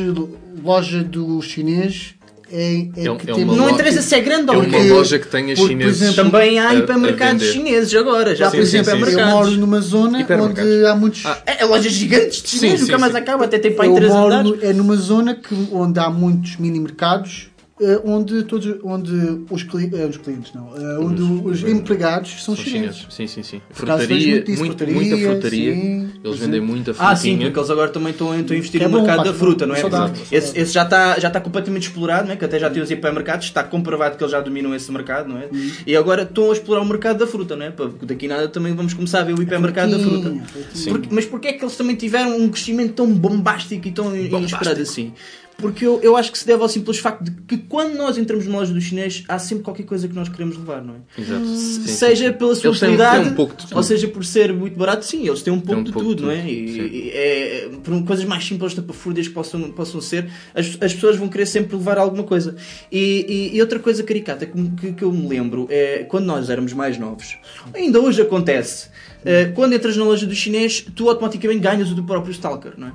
[0.62, 2.16] loja do chinês,
[2.52, 4.60] é, é, É que é tem- uma Não loja- interessa se é grande É ou
[4.62, 4.96] uma pequeno.
[4.96, 6.02] loja que tenha por- por chineses.
[6.02, 9.20] exemplo, Também há hipermercados chineses agora, já Sim, por exemplo, sim, sim.
[9.20, 11.24] Eu moro numa zona onde há muitos.
[11.46, 14.64] É, é lojas gigantes de chineses, nunca mais acaba, até tem para aí três andares.
[14.64, 17.50] é numa zona que, onde há muitos mini mercados.
[17.82, 19.12] Eh, onde, todos, onde
[19.50, 22.96] os, cli- eh, os clientes não, eh, onde os empregados são, São chineses.
[22.98, 23.14] chineses.
[23.14, 23.62] Sim, sim, sim.
[23.70, 25.74] Frutaria, disso, muito, frutaria, muita frutaria.
[25.74, 26.10] sim.
[26.24, 27.48] Eles vendem muita Ah, sim, frutinha.
[27.48, 29.76] porque eles agora também estão, estão a investir É no bom, mercado da fruta, não
[29.76, 29.82] é?
[29.82, 30.62] saudável, esse, saudável.
[30.64, 32.36] esse já está já está completamente explorado, não é?
[32.38, 35.38] que até já tem os hipermercados, está comprovado que eles já dominam esse mercado, não
[35.38, 35.46] é?
[35.52, 35.72] Uhum.
[35.86, 37.72] E agora estão a explorar o mercado da fruta, não é?
[37.72, 40.22] Porque daqui a nada também vamos começar a ver o hipermercado da fruta.
[40.30, 40.90] Frutinha, frutinha.
[40.94, 44.82] Porque- mas porquê é que eles também tiveram um crescimento tão bombástico e tão inesperado
[44.82, 45.14] assim?
[45.58, 48.46] Porque eu, eu acho que se deve ao simples facto de que quando nós entramos
[48.46, 51.22] numa loja dos chineses há sempre qualquer coisa que nós queremos levar, não é?
[51.22, 51.46] Exato.
[51.46, 52.38] Sim, sim, seja sim.
[52.38, 53.56] pela sua Eles têm- têm um tudo.
[53.74, 56.18] ou seja por ser muito barato, sim, eles têm um pouco, um de, pouco tudo,
[56.20, 56.40] de não é?
[56.42, 56.82] tudo, E, sim.
[56.82, 61.30] e é, por coisas mais simples, tapafúrdias que possam, possam ser, as, as pessoas vão
[61.30, 62.56] querer sempre levar alguma coisa.
[62.92, 66.50] E, e- e outra coisa caricata que, que, que eu me lembro é quando nós
[66.50, 67.38] éramos mais novos,
[67.74, 68.90] ainda hoje acontece.
[69.26, 72.88] Eh, quando entras na loja do chinês, tu automaticamente ganhas o do próprio Stalker, não
[72.88, 72.92] é?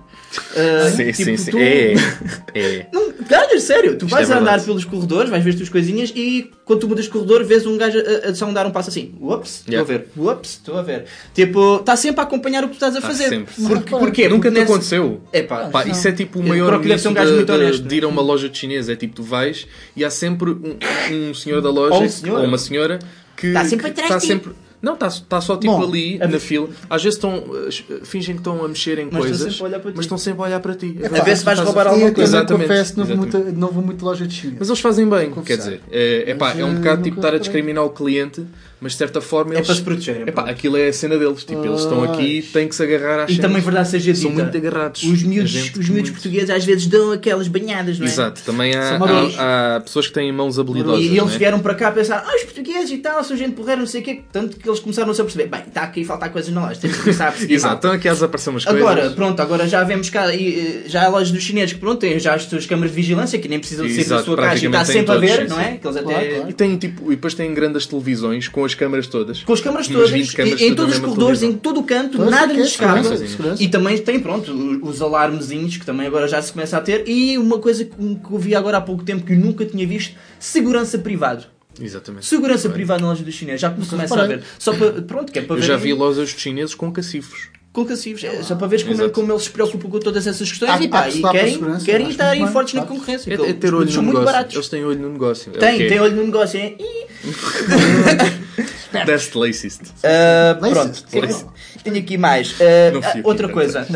[0.54, 1.50] Eh, Sim, tipo, sim, sim.
[1.50, 1.94] tu- É.
[2.54, 2.86] É.
[2.92, 5.68] Não, cara, sério, tu Isto vais é a andar pelos corredores, vais ver as tuas
[5.68, 8.70] coisinhas e quando tu mudas de corredor vês um gajo a, a só dar um
[8.70, 9.14] passo assim.
[9.20, 9.94] Ups, estou Yeah.
[9.94, 10.08] a ver.
[10.16, 11.04] Ups, estou a ver.
[11.34, 13.28] Tipo, está sempre a acompanhar o que tu estás a Ah, fazer.
[13.28, 13.54] sempre.
[13.66, 14.28] Porque, porquê?
[14.28, 15.20] Nunca Porque te nesse- aconteceu.
[15.32, 17.58] É pá, Pá, isso é tipo o maior deve ser um gajo de, muito de-
[17.58, 17.82] honesto.
[17.86, 18.88] de ir a uma loja de chinês.
[18.88, 19.66] É tipo, tu vais
[19.96, 20.76] e há sempre um,
[21.30, 22.38] um senhor da loja Ou um senhor.
[22.40, 22.98] ou uma senhora
[23.36, 24.52] que Está sempre atrás está de sempre.
[24.82, 26.68] Não, está, está só tipo Bom, ali na fila.
[26.88, 27.44] Às vezes estão.
[27.68, 29.96] eh, fingem que estão a mexer em Mas estão coisas, sempre a olhar para ti.
[29.96, 30.98] mas estão sempre a olhar para ti.
[31.04, 32.44] A ver se vais roubar alguma coisa.
[32.44, 33.44] também Exatamente, confesso que não vou, exatamente.
[33.46, 34.56] muito, não vou muito loja de chinês.
[34.58, 35.64] Mas eles fazem bem, quer Confessar.
[35.64, 38.42] dizer, é, é, pá, é um bocado tipo estar a discriminar o cliente,
[38.80, 39.66] mas de certa forma É eles.
[39.66, 40.22] para se protegerem.
[40.26, 43.24] É pá, aquilo é a cena deles, tipo, eles estão aqui, têm que se agarrar
[43.24, 43.64] às E também cenas.
[43.64, 45.02] verdade seja dita, São muito agarrados.
[45.02, 46.12] os A miúdos, os miúdos muito.
[46.12, 48.08] portugueses às vezes dão aquelas banhadas, não é?
[48.10, 48.98] Exato, também há,
[49.38, 51.04] há, há pessoas que têm mãos habilidosas.
[51.04, 51.38] E, e eles é?
[51.38, 54.00] vieram para cá a pensar, ah, os portugueses e tal, são gente porreira, não sei
[54.00, 54.20] o quê.
[54.32, 56.80] Tanto que eles começaram a se perceber, bem, está aqui a faltar coisas na loja,
[56.80, 57.54] temos que começar a perceber.
[57.54, 58.80] Exato, estão aqui a desaparecer umas coisas.
[58.82, 61.98] Agora, pronto, agora já vemos cá, e, eh, já há lojas dos chineses que pronto,
[62.00, 64.64] têm já as suas câmaras de vigilância, que nem precisam de ser da sua caixa
[64.64, 65.72] e está sempre a têm ver, todos, não sim, é?
[65.72, 65.78] sim.
[65.78, 66.48] Que eles até...
[66.48, 69.42] E têm tipo, e depois têm grandes televisões com as câmaras todas.
[69.42, 72.52] Com as câmaras todas, 20 câmaras em, todos os corredores, em todo o canto, nada
[72.52, 73.02] lhes escapa.
[73.58, 74.52] E também tem, pronto,
[74.82, 77.08] os os alarmezinhos que também agora já se começa a ter.
[77.08, 80.14] E uma coisa que, eu vi agora há pouco tempo que eu nunca tinha visto:
[80.38, 81.46] segurança privado.
[81.80, 82.26] Exatamente.
[82.26, 82.74] Segurança Bem.
[82.74, 84.42] privada na loja dos chineses, já começa a ver.
[84.58, 85.66] Só para, pronto, que é para Eu ver.
[85.66, 87.48] já vi lojas chineses com cacifros.
[87.72, 89.10] Com cacifros, é, só para ver como, Exato.
[89.10, 92.30] como eles se preocupam com todas essas questões Há- e, pá, e querem, querem estar
[92.30, 93.30] aí bem, fortes na concorrência.
[93.32, 94.24] É, é ter olho no são muito negócio.
[94.34, 94.54] baratos.
[94.56, 95.52] Eles têm olho no negócio.
[95.54, 95.88] É Tem, é.
[95.88, 96.74] tem olho no negócio, é?
[99.06, 99.82] That's racist.
[100.02, 100.70] Racist.
[100.72, 101.52] pronto, tenho,
[101.84, 102.54] tenho aqui mais.
[102.54, 103.86] Aqui outra coisa.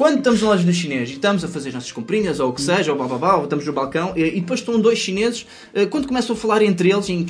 [0.00, 2.52] Quando estamos na loja dos chineses e estamos a fazer as nossas comprinhas ou o
[2.54, 4.98] que seja, ou blá blá blá, ou estamos no balcão e, e depois estão dois
[4.98, 5.44] chineses,
[5.74, 7.22] ah, quando começam a falar entre eles em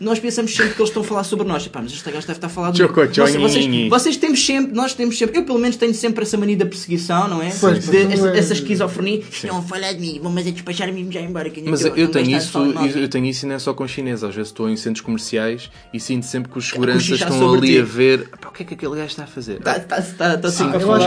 [0.00, 1.68] nós pensamos sempre que eles estão a falar sobre nós.
[1.68, 4.94] Pá, mas este gajo deve estar a falar de vocês, vocês, vocês temos sempre, nós
[4.94, 7.52] temos sempre, eu pelo menos tenho sempre essa mania da perseguição, não é?
[7.60, 9.22] Pois, De- essa, é- essa esquizofrenia.
[9.44, 11.50] Não falar de mim, vão mas é despachar-me já embora.
[11.50, 12.58] Que Mas não eu tenho isso,
[12.98, 14.24] eu tenho isso e não é só com chineses.
[14.24, 17.68] Às vezes estou em centros comerciais e sinto sempre que os seguranças cochichar estão ali
[17.74, 17.78] ti.
[17.78, 19.60] a ver "Pá, o que é que aquele gajo está a fazer.
[19.60, 21.06] Tá, tá, tá, tá sempre a Eu falar acho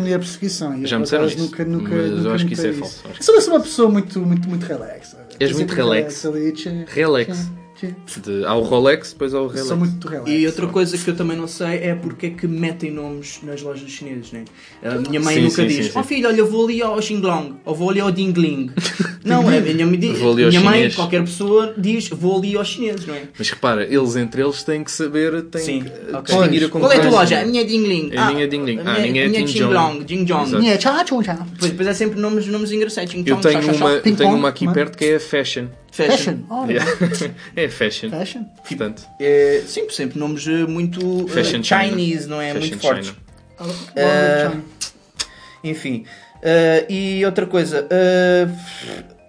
[0.00, 0.76] têm mulher perseguição.
[0.78, 2.72] e Já eu, me disseram isso, Nunca, nunca, mas eu nunca acho que isso é
[2.72, 5.16] falso, Sou eu sou uma pessoa muito, muito, muito relax.
[5.38, 6.26] És Eu muito relax.
[6.54, 7.50] tchê, Relax.
[7.86, 9.68] De, há o Rolex, depois há o Relax.
[9.68, 10.30] Sou muito relax.
[10.30, 13.62] E outra coisa que eu também não sei é porque é que metem nomes nas
[13.62, 14.44] lojas chinesas, né?
[14.82, 16.08] A minha mãe Sim, nunca sim, diz, sim, oh sim.
[16.08, 18.70] filho, olha, eu vou ali ao Xinglong, ou vou ali ao Dingling.
[19.24, 20.94] não, é, a minha, ao minha mãe, chinês.
[20.94, 23.22] qualquer pessoa, diz, vou ali aos chineses, não é?
[23.38, 26.34] Mas repara, eles entre eles têm que saber, têm Sim, que ok.
[26.36, 27.40] distinguir a Qual é a tua loja?
[27.40, 28.10] A minha é Dingling.
[28.12, 28.78] É a minha é Dingling.
[28.78, 29.46] A Ah, a minha, minha é a minha é.
[29.46, 30.04] Xinglong.
[30.58, 31.34] Minha, tchá, tchum, tchá.
[31.34, 33.14] Depois, depois é sempre nomes, nomes engraçados.
[33.14, 35.66] Eu tenho uma, eu Ping tenho pong, uma aqui perto que é a Fashion.
[35.92, 36.16] Fashion.
[36.16, 36.38] Fashion.
[36.50, 37.34] Olha, Yeah.
[37.56, 38.10] é Fashion.
[38.10, 38.44] fashion.
[38.66, 41.88] Portanto, É, sim, sempre nomes eh, muito Fashion China.
[41.90, 42.52] Chinese, não é?
[42.54, 43.06] Fashion muito fortes.
[43.08, 43.18] China.
[43.96, 44.52] Olha,
[45.64, 46.04] Enfim.
[46.42, 47.86] eh, e outra coisa.
[47.90, 48.46] eh,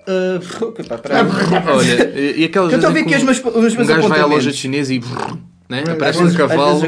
[0.80, 1.22] epá, peraí.
[1.68, 4.08] Olha, e aquelas Eu estou a ver aqui que os meus, os meus um gajo
[4.08, 5.02] vai à loja chinesa e
[5.72, 5.84] né?
[5.88, 6.82] aparece um vezes- às cavalo,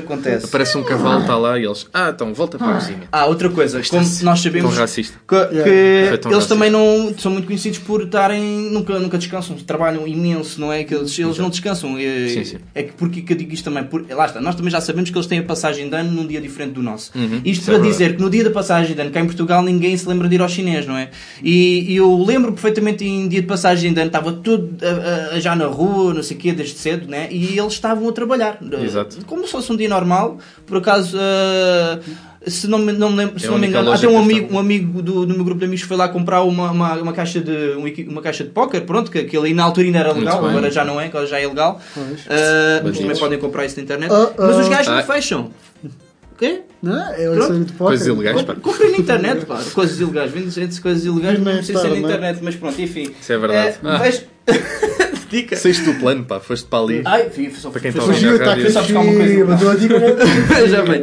[0.43, 2.99] aparece um cavalo, está lá e eles, ah, então volta para a cozinha.
[3.11, 5.17] Ah, outra coisa, como nós sabemos racista.
[5.27, 6.53] que, que Foi tão eles racista.
[6.55, 10.83] também não são muito conhecidos por estarem nunca, nunca descansam, trabalham imenso, não é?
[10.83, 11.97] Que eles, eles não descansam.
[11.97, 12.57] É, Sim, sim.
[12.75, 13.83] é que porque que eu digo isto também?
[13.83, 16.27] Por, lá está, nós também já sabemos que eles têm a passagem de ano num
[16.27, 17.11] dia diferente do nosso.
[17.15, 17.91] Uhum, Isto isso é para verdade.
[17.91, 20.35] dizer que no dia da passagem de ano, cá em Portugal, ninguém se lembra de
[20.35, 21.09] ir ao chinês, não é?
[21.41, 25.39] E, e eu lembro perfeitamente em dia de passagem de ano, estava tudo a- a-
[25.39, 27.27] já na rua, não sei o quê, desde cedo, né?
[27.31, 28.57] E eles estavam a trabalhar.
[28.81, 29.17] Exato.
[29.25, 31.17] Como se fosse um dia normal, por acaso.
[31.19, 31.99] ah,
[32.45, 34.59] se não, me- não me lembro, se É não me engano, até um amigo, um
[34.59, 37.51] amigo do, do meu grupo de amigos foi lá comprar uma, uma, uma caixa de
[37.77, 40.83] um uma caixa de póquer, pronto, que aquele na altura ainda era legal, agora já
[40.83, 41.79] não é, agora já é ilegal.
[41.97, 44.11] Ah, mas também podem comprar isso na internet.
[44.11, 44.69] Ah, Mas os ah.
[44.69, 45.51] gajos não fecham.
[45.85, 46.61] O quê?
[46.81, 47.53] Não, é Pronto.
[47.53, 48.55] o de Coisas ilegais, pá.
[48.55, 49.63] Comprem na internet, claro.
[49.71, 50.31] Coisas ilegais.
[50.31, 51.99] Vende gente coisas ilegais, não Não é precisa ser na é?
[51.99, 53.09] internet, mas pronto, enfim.
[53.21, 53.67] Isso é verdade.
[53.69, 53.97] Eh, Ah.
[53.99, 54.23] vejo-
[55.33, 55.55] Dica.
[55.57, 57.01] Saíste do plano, pá, foste para ali.
[57.03, 59.45] Ai, fui, fui só, Para quem fui está a ouvir só buscar uma coisa.
[59.45, 60.67] Mandou a dica.
[60.67, 61.01] Já bem.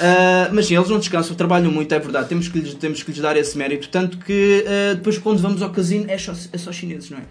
[0.00, 2.28] Ah, mas sim, eles não descansam, trabalham muito, é verdade.
[2.28, 3.88] Temos que lhes, temos que lhes dar esse mérito.
[3.88, 7.22] Tanto que ah, depois, quando vamos ao casino, é só, é só chineses, não é?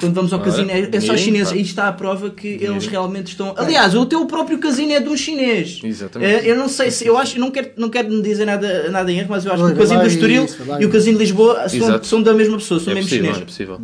[0.00, 1.52] Quando vamos ao Ora, casino, é, é só chineses.
[1.52, 3.54] Aí está a prova que eles realmente estão.
[3.56, 5.80] Aliás, o teu próprio casino é de um chinês.
[5.84, 6.46] Exatamente.
[6.46, 7.06] Eh, eu não sei se.
[7.06, 9.64] Eu acho, não quero, não quero me dizer nada, nada em erro, mas eu acho
[9.64, 10.46] que o casino do Estoril
[10.80, 13.42] e o casino de Lisboa são, são da mesma pessoa, são É mesmo possível, chineses.
[13.42, 13.80] é possível.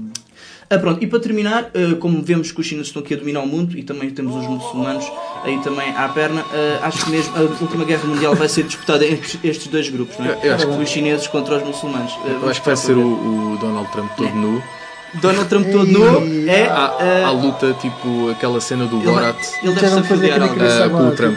[0.73, 3.41] Ah, pronto, e para terminar, ah, como vemos que os chineses estão aqui a dominar
[3.41, 5.05] o mundo e também temos os muçulmanos
[5.43, 9.05] aí também à perna, ah, acho que mesmo a última guerra mundial vai ser disputada
[9.05, 10.39] entre estes dois grupos, não é?
[10.45, 10.81] Eu acho que...
[10.81, 12.13] Os chineses contra os muçulmanos.
[12.25, 14.33] Ah, eu acho que vai ser o, o, Donald Trump todo é.
[14.33, 14.63] nu.
[15.15, 16.69] Donald Trump todo nu é.
[16.69, 19.37] A, luta, tipo aquela cena do Borat.
[19.65, 21.37] Ele deve se afiliar uh, com o Trump.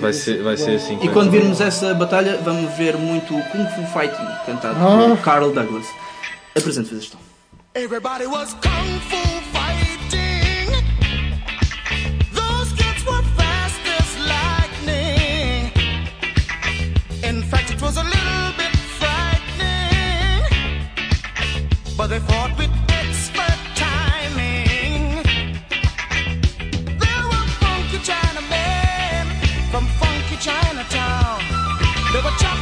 [0.00, 0.98] Vai ser, vai ser assim.
[1.02, 5.84] E quando virmos essa batalha, vamos ver muito Kung Fu Fighting cantado por Carl Douglas.
[6.56, 7.29] Apresento-vos a
[7.82, 9.16] Everybody was kung fu
[9.54, 10.68] fighting.
[12.30, 15.72] Those kids were fast as lightning.
[17.24, 20.44] In fact, it was a little bit frightening.
[21.96, 22.70] But they fought with
[23.00, 25.22] expert timing.
[27.02, 29.24] There were funky Chinamen
[29.70, 31.40] from funky Chinatown.
[32.12, 32.59] They were chopping.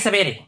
[0.00, 0.39] saber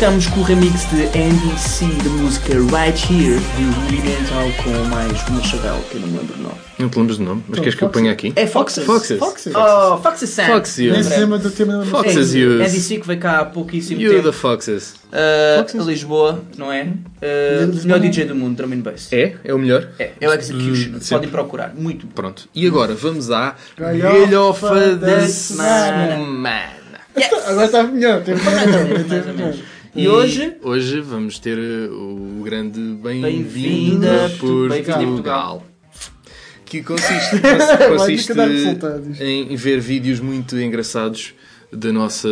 [0.00, 5.42] ficamos com o remix de NDC da música Right Here do Rudimental com mais uma
[5.42, 6.54] chavel que eu não me lembro o nome.
[6.78, 8.32] Não te lembras do nome, mas queres que eu ponha aqui?
[8.34, 8.82] É Foxes.
[8.86, 9.18] Foxes.
[9.18, 9.52] Foxes.
[9.54, 10.52] Oh, Foxes Sound.
[10.52, 10.90] Foxes.
[10.90, 11.84] Nem se lembra do tema da.
[11.84, 14.24] Foxes e os- NDC que veio cá há pouquíssimo You tempo.
[14.24, 14.94] the Foxes.
[15.12, 16.84] Uh, Lisboa, não é?
[16.84, 17.82] Uh, Lisboa.
[17.84, 19.12] melhor DJ do mundo, drum and bass.
[19.12, 19.34] É?
[19.44, 19.86] É o melhor?
[19.98, 20.92] É, é o Execution.
[20.96, 21.14] Hum, sim.
[21.14, 21.74] Podem procurar.
[21.76, 22.12] Muito bom.
[22.14, 22.48] Pronto.
[22.54, 26.16] E agora vamos à Galhofa da semana.
[26.16, 26.80] semana.
[27.46, 28.22] Agora está melhor.
[28.22, 29.06] Teve melhor.
[29.06, 29.60] Mais ou menos,
[29.94, 29.94] menos.
[29.94, 35.06] E hoje, Hoje vamos ter uh, o grande Bem-vinda Bem-vinda a a Portugal.
[35.06, 35.66] Portugal.
[36.64, 37.36] Que consiste,
[37.96, 38.32] consiste
[39.20, 41.34] em ver vídeos muito engraçados
[41.72, 42.28] da nossa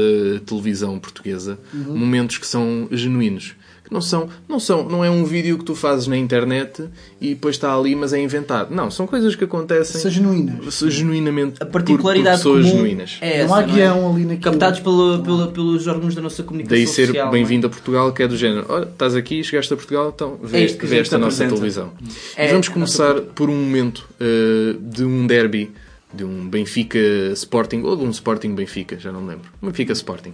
[0.46, 1.58] televisão portuguesa.
[1.72, 1.96] Uhum.
[1.96, 3.54] Momentos que são genuínos.
[3.88, 6.84] Que não são, não são, não é um vídeo que tu fazes na internet
[7.20, 8.74] e depois está ali, mas é inventado.
[8.74, 9.98] Não, são coisas que acontecem.
[10.00, 10.74] São genuínas.
[10.74, 13.16] São genuinamente a particularidade por, por pessoas comum genuínas.
[13.22, 14.12] é Não há essa, guião é?
[14.14, 14.40] ali naquilo.
[14.42, 17.30] Captados pelo, pelo- pelos órgãos da nossa comunicação Daí ser social.
[17.30, 18.66] bem-vindo a Portugal, que é do género.
[18.68, 21.44] Olha, estás aqui, chegaste a Portugal, então vê, É isto que a vê esta nossa
[21.44, 21.54] apresenta.
[21.54, 21.92] televisão.
[22.36, 25.70] É e vamos começar por um momento eh, de um derby,
[26.12, 26.98] de um Benfica
[27.32, 29.50] Sporting, ou de um Sporting Benfica, já não me lembro.
[29.62, 30.32] Benfica Sporting,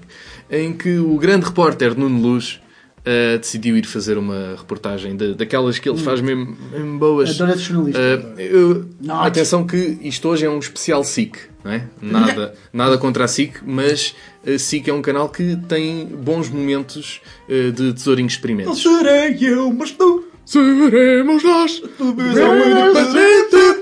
[0.51, 2.61] em que o grande repórter Nuno Luz
[3.05, 7.41] eh, decidiu ir fazer uma reportagem de- daquelas que ele faz mesmo, mesmo boas.
[7.41, 8.01] Adoro jornalista.
[8.01, 11.85] Eh, eu- Não, atenção que isto hoje é um especial SIC, não é?
[12.01, 14.15] Nada, nada contra a SIC, mas
[14.47, 18.83] a SIC é um canal que tem bons momentos eh, de tesourinhos experimentos.
[18.83, 20.25] Serei eu, mas tu.
[20.47, 21.73] Seremos nós.
[21.73, 21.87] SIC,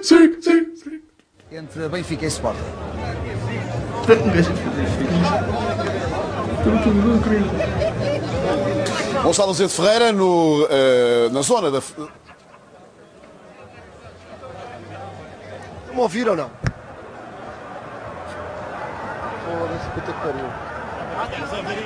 [0.04, 1.02] SIC, SIC.
[1.50, 2.60] Entre Benfica e Sporting.
[9.22, 11.78] Gonçalo Azevedo Ferreira no, eh, na zona da.
[15.94, 16.50] A ouvir ou não?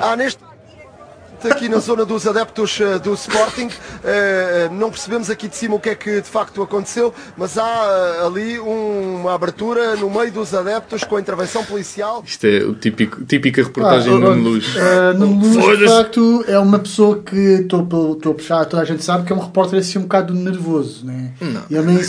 [0.00, 0.45] Ah, neste.
[1.44, 3.68] Aqui na zona dos adeptos eh, do Sporting,
[4.02, 7.62] eh, não percebemos aqui de cima o que é que de facto aconteceu, mas há
[8.22, 12.22] eh, ali um- uma abertura no meio dos adeptos com a intervenção policial.
[12.26, 14.74] Isto é o típico, típica reportagem Ah, de Nuno Luz.
[14.76, 19.04] eh, Nuno Luz, de facto, é uma pessoa que estou a puxar, toda a gente
[19.04, 21.32] sabe que é um repórter assim um bocado nervoso, né?
[21.40, 21.62] Não.
[21.70, 22.04] Ele nem, ele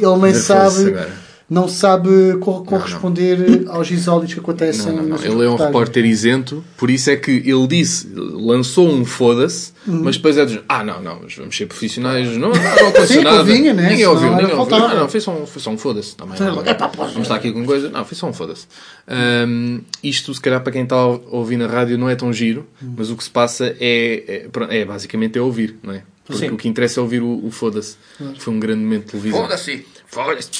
[0.00, 1.10] nem Nervoso sabe, agora.
[1.50, 2.08] Não sabe
[2.40, 4.86] co- corresponder aos insólitos que acontecem.
[4.92, 5.24] Não, não, não.
[5.24, 10.02] Ele é um repórter isento, por isso é que ele disse, lançou um foda-se, Uhum.
[10.04, 13.06] mas depois é de ah, não, não, mas vamos ser profissionais, não, não, não aconteceu
[13.18, 13.38] Sim, nada.
[13.38, 13.90] convinha, né?
[13.90, 14.78] Ninguém ouviu, ninguém ouviu.
[14.78, 16.38] Não, não, foi só um, um foda-se também.
[16.38, 17.90] Não, é pá, não, vamos estar aqui com coisa.
[17.90, 18.66] Não, foi só um foda-se.
[19.08, 22.64] Ahm, isto, se calhar, para quem está a ouvir na rádio, não é tão giro,
[22.80, 22.94] Uhum.
[22.96, 26.02] mas o que se passa é, é, é basicamente é ouvir, não é?
[26.24, 26.52] Porque Sim.
[26.54, 27.96] o que interessa é ouvir o, o foda-se.
[28.16, 28.34] Claro.
[28.38, 29.42] Foi um grande momento de televisão.
[29.42, 29.84] Foda-se.
[30.06, 30.50] Foda-se.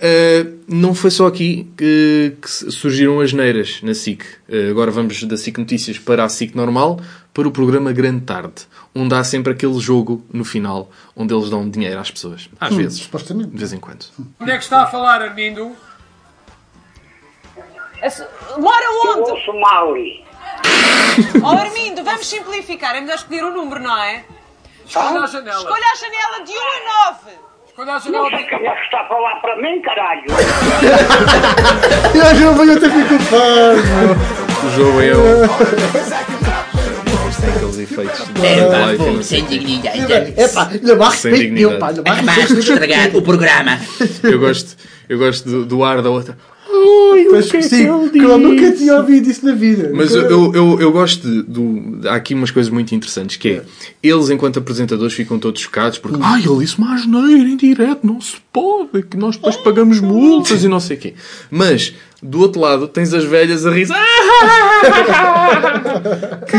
[0.00, 4.22] Uh, não foi só aqui que, que surgiram as neiras na SIC.
[4.48, 7.00] Uh, agora vamos da SIC Notícias para a SIC normal,
[7.34, 11.68] para o programa Grande Tarde, onde há sempre aquele jogo no final, onde eles dão
[11.68, 12.48] dinheiro às pessoas.
[12.60, 13.00] Às Hum, vezes.
[13.02, 13.50] supostamente.
[13.50, 14.06] De vez em quando.
[14.40, 15.74] Onde é que está a falar, Armindo?
[18.58, 19.30] Mora onde?
[19.32, 20.24] ouço Mauri.
[21.42, 22.94] Oh, Armindo, vamos simplificar.
[22.94, 24.24] É melhor escolher um número, não é?
[24.86, 25.58] Escolha a janela.
[25.58, 27.47] Escolha a janela de 1 a 9.
[27.78, 28.10] Escolha a.
[28.10, 30.24] Não sei que está a falar para mim, caralho.
[32.12, 34.66] E eu venho até fico parvo.
[34.66, 35.12] O jogo é
[37.48, 40.00] aqueles efeitos de É, pá, pô, sem dignidade.
[40.36, 42.02] É pá, ainda mais Sem respeito meu, dignidade.
[42.02, 42.12] pá.
[42.12, 42.72] Acabaste de respeito.
[42.72, 43.78] estragar o programa.
[44.24, 44.76] Eu gosto,
[45.08, 46.36] eu gosto do, do ar da outra.
[47.30, 49.90] Pois, sim, que eu nunca tinha ouvido isso na vida.
[49.94, 52.00] Mas Nunca- eu, eu, eu, eu gosto de, do.
[52.08, 53.62] Há aqui umas coisas muito interessantes que é
[54.02, 58.20] eles, enquanto apresentadores, ficam todos chocados porque ai, ele disse uma asneira em direto, não
[58.20, 61.14] se pode, que nós depois pagamos multas e não sei o quê.
[61.50, 63.86] Mas do outro lado tens as velhas a rir.
[66.48, 66.56] que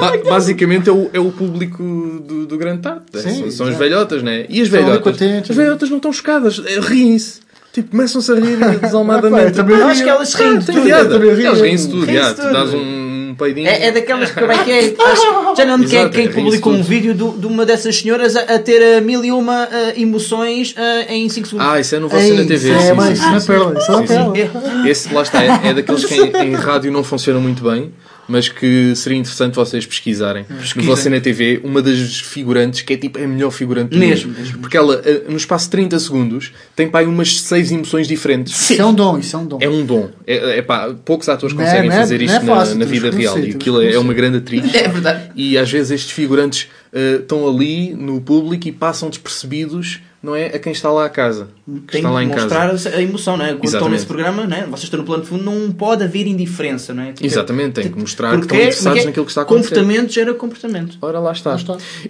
[0.00, 1.82] ba- basicamente é o, é o público
[2.26, 2.86] do, do grande.
[3.14, 4.46] É, Sim, são, são as velhotas, né?
[4.48, 5.20] E as velhotas?
[5.48, 7.43] As velhotas não estão chocadas, é, riem-se.
[7.74, 9.34] Tipo, começam-se a rir desalmadamente.
[9.34, 10.88] Ah, pá, eu também Eu acho que elas riem de Tem tudo.
[10.88, 11.46] eu também rio.
[11.48, 12.34] Eles riem-se tudo, Riem-se já.
[12.34, 13.66] Tu dás um peidinho.
[13.66, 14.94] É, é daquelas que, como é que é?
[15.04, 17.96] Acho- já não me quem, Exato, quem é publicou um vídeo do- de uma dessas
[17.98, 21.68] senhoras a, a ter eh, mil e uma eh, emoções eh, em 5 segundos.
[21.68, 22.54] Ah, isso é no Você na TV.
[22.54, 24.06] isso é sim, mais- sim, é uma sim, isso é sim, sim.
[24.06, 24.88] pérola.
[24.88, 27.92] Esse, lá está, é, é daqueles que em, em rádio não funcionam muito bem,
[28.28, 30.46] mas que seria interessante vocês pesquisarem.
[30.76, 33.98] No Você na TV, uma das figurantes, que é tipo é a melhor figurante do
[33.98, 34.40] Mesmo, mundo.
[34.40, 34.58] mesmo.
[34.58, 38.70] Porque ela, eh, no espaço de 30 segundos, tem pá, umas 6 emoções diferentes.
[38.70, 39.58] Isso é um dom, isso é um dom.
[39.60, 40.10] É um dom.
[40.26, 42.84] É, é pá, poucos atores Não é- conseguem é- fazer não isto é fácil, na,
[42.84, 43.38] na vida real.
[43.38, 44.64] E aquilo é, é uma grande atriz.
[44.74, 45.30] É verdade.
[45.36, 50.46] E às vezes estes figurantes eh, estão ali no público e passam despercebidos não é
[50.46, 51.48] a quem está lá a casa.
[51.66, 52.88] Que Tem está lá que em mostrar casa.
[52.88, 53.52] a emoção, não é?
[53.52, 54.64] Quando estão nesse programa, não é?
[54.66, 57.12] vocês estão no plano de fundo, não pode haver indiferença, não é?
[57.12, 59.44] Tipo, Exatamente, tem que mostrar que porque estão é- interessados é naquilo que está a
[59.44, 59.68] acontecer.
[59.74, 60.98] Comportamento gera comportamento.
[61.02, 61.56] Ora, lá está.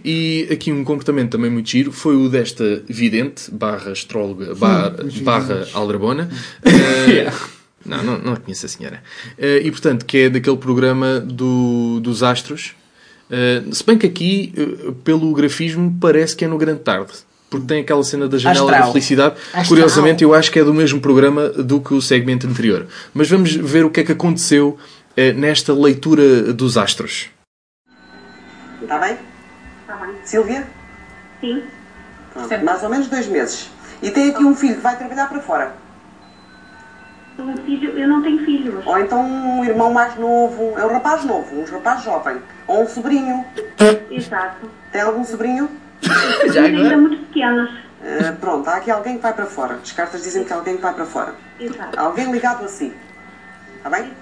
[0.05, 5.23] E aqui um comportamento também muito giro foi o desta vidente, barra astróloga, barra, Hum,
[5.23, 6.31] barra aldrabona.
[6.65, 7.31] Eh,
[7.85, 9.03] não, não, não conheço a senhora.
[9.37, 12.73] Eh, e portanto, que é daquele programa do, dos astros.
[13.31, 14.53] Eh, se bem que aqui,
[15.03, 17.13] pelo grafismo, parece que é no Grande Tarde.
[17.55, 18.87] Porque tem aquela cena da janela Astral.
[18.87, 19.35] da felicidade.
[19.47, 19.65] Astral.
[19.67, 22.87] Curiosamente, eu acho que é do mesmo programa do que o segmento anterior.
[23.13, 24.77] Mas vamos ver o que é que aconteceu
[25.17, 27.29] eh, nesta leitura dos astros.
[28.83, 29.17] Está bem?
[29.83, 30.15] Está bem.
[30.25, 30.67] Silvia?
[31.41, 31.63] Sim.
[32.65, 33.71] mais ou menos dois meses.
[34.03, 35.75] E tem aqui um filho que vai trabalhar para fora.
[37.39, 38.87] Um filho, eu não tenho filhos.
[38.87, 40.75] Ou então um irmão mais novo.
[40.77, 42.37] É um rapaz novo, um rapaz jovem.
[42.67, 43.45] Ou um sobrinho.
[44.11, 44.71] Exato.
[44.93, 45.69] Tem algum sobrinho?
[46.43, 47.71] Mas ainda muito pequenos.
[48.03, 49.77] Ah, pronto, há aqui alguém que vai para fora.
[49.77, 51.35] As cartas dizem que há alguém que vai para fora.
[51.59, 51.99] Exato.
[51.99, 52.93] Alguém ligado a si.
[53.77, 54.13] Está bem?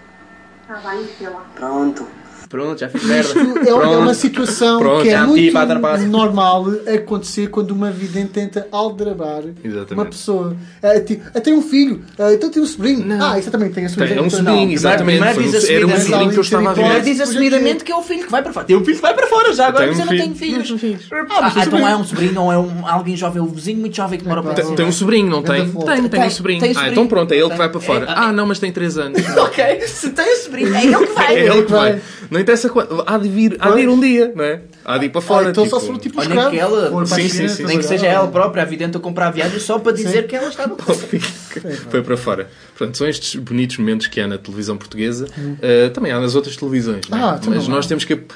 [0.62, 1.44] Está bem, sei lá.
[1.54, 2.06] Pronto.
[2.52, 3.60] Pronto, já fiz Isto merda.
[3.66, 9.42] é, é uma situação Pronto, que é muito normal acontecer quando uma vidente tenta aldrabar
[9.64, 9.92] Exatamente.
[9.94, 10.54] uma pessoa.
[10.82, 13.06] É, tipo, ah, tem um filho, ah, então tem um sobrinho.
[13.22, 14.14] Ah, exatamente, tem a sobrinha.
[14.16, 14.70] Tem um sobrinho, não.
[14.70, 15.16] exatamente.
[15.18, 16.80] Primeiro um- diz era um sobrinho que eu estava a ver.
[16.82, 18.66] Primeiro diz assumidamente que é o filho que vai para fora.
[18.66, 21.08] Tem um filho que vai para fora já agora, um mas eu não tenho filhos.
[21.10, 21.86] Ah, Ah, então sobrinho.
[21.88, 24.52] é um sobrinho ou é um, alguém jovem, um vizinho muito jovem que mora para
[24.52, 25.70] Tem, tem um sobrinho, não tem?
[25.70, 26.62] Tem, tem, um sobrinho.
[26.76, 28.04] Ah, então pronto, é ele que vai para fora.
[28.04, 29.22] É, Ah, não, mas tem 3 anos.
[29.38, 31.32] ok, se tem um sobrinho, é ele que vai.
[31.32, 32.00] É ele que vai.
[32.42, 33.04] Interessa quando.
[33.06, 34.60] Há de vir, há de ir um dia, não é?
[34.84, 35.46] Há de ir para fora.
[35.46, 35.76] Ah, então tipo...
[35.76, 37.64] só se for tipo nem que ela, Sim, sim, sim.
[37.64, 40.36] nem que seja ela própria, a vidente, a comprar a viagem só para dizer que
[40.36, 42.50] ela está no Foi para fora.
[42.76, 45.26] Portanto, são estes bonitos momentos que há na televisão portuguesa.
[45.26, 47.22] Uh, também há nas outras televisões, não é?
[47.22, 48.26] Ah, Mas nós temos que uh,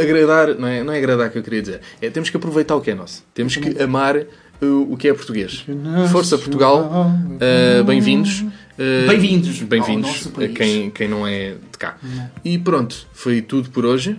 [0.00, 2.80] agradar, não é, não é agradar que eu queria dizer, é temos que aproveitar o
[2.80, 3.24] que é nosso.
[3.32, 4.24] Temos que amar
[4.60, 5.64] o que é português.
[6.10, 8.40] Força Portugal, uh, bem-vindos.
[8.78, 11.96] Uh, Bem-vindos Bem-vindos a quem, quem não é de cá.
[12.44, 14.18] E pronto, foi tudo por hoje.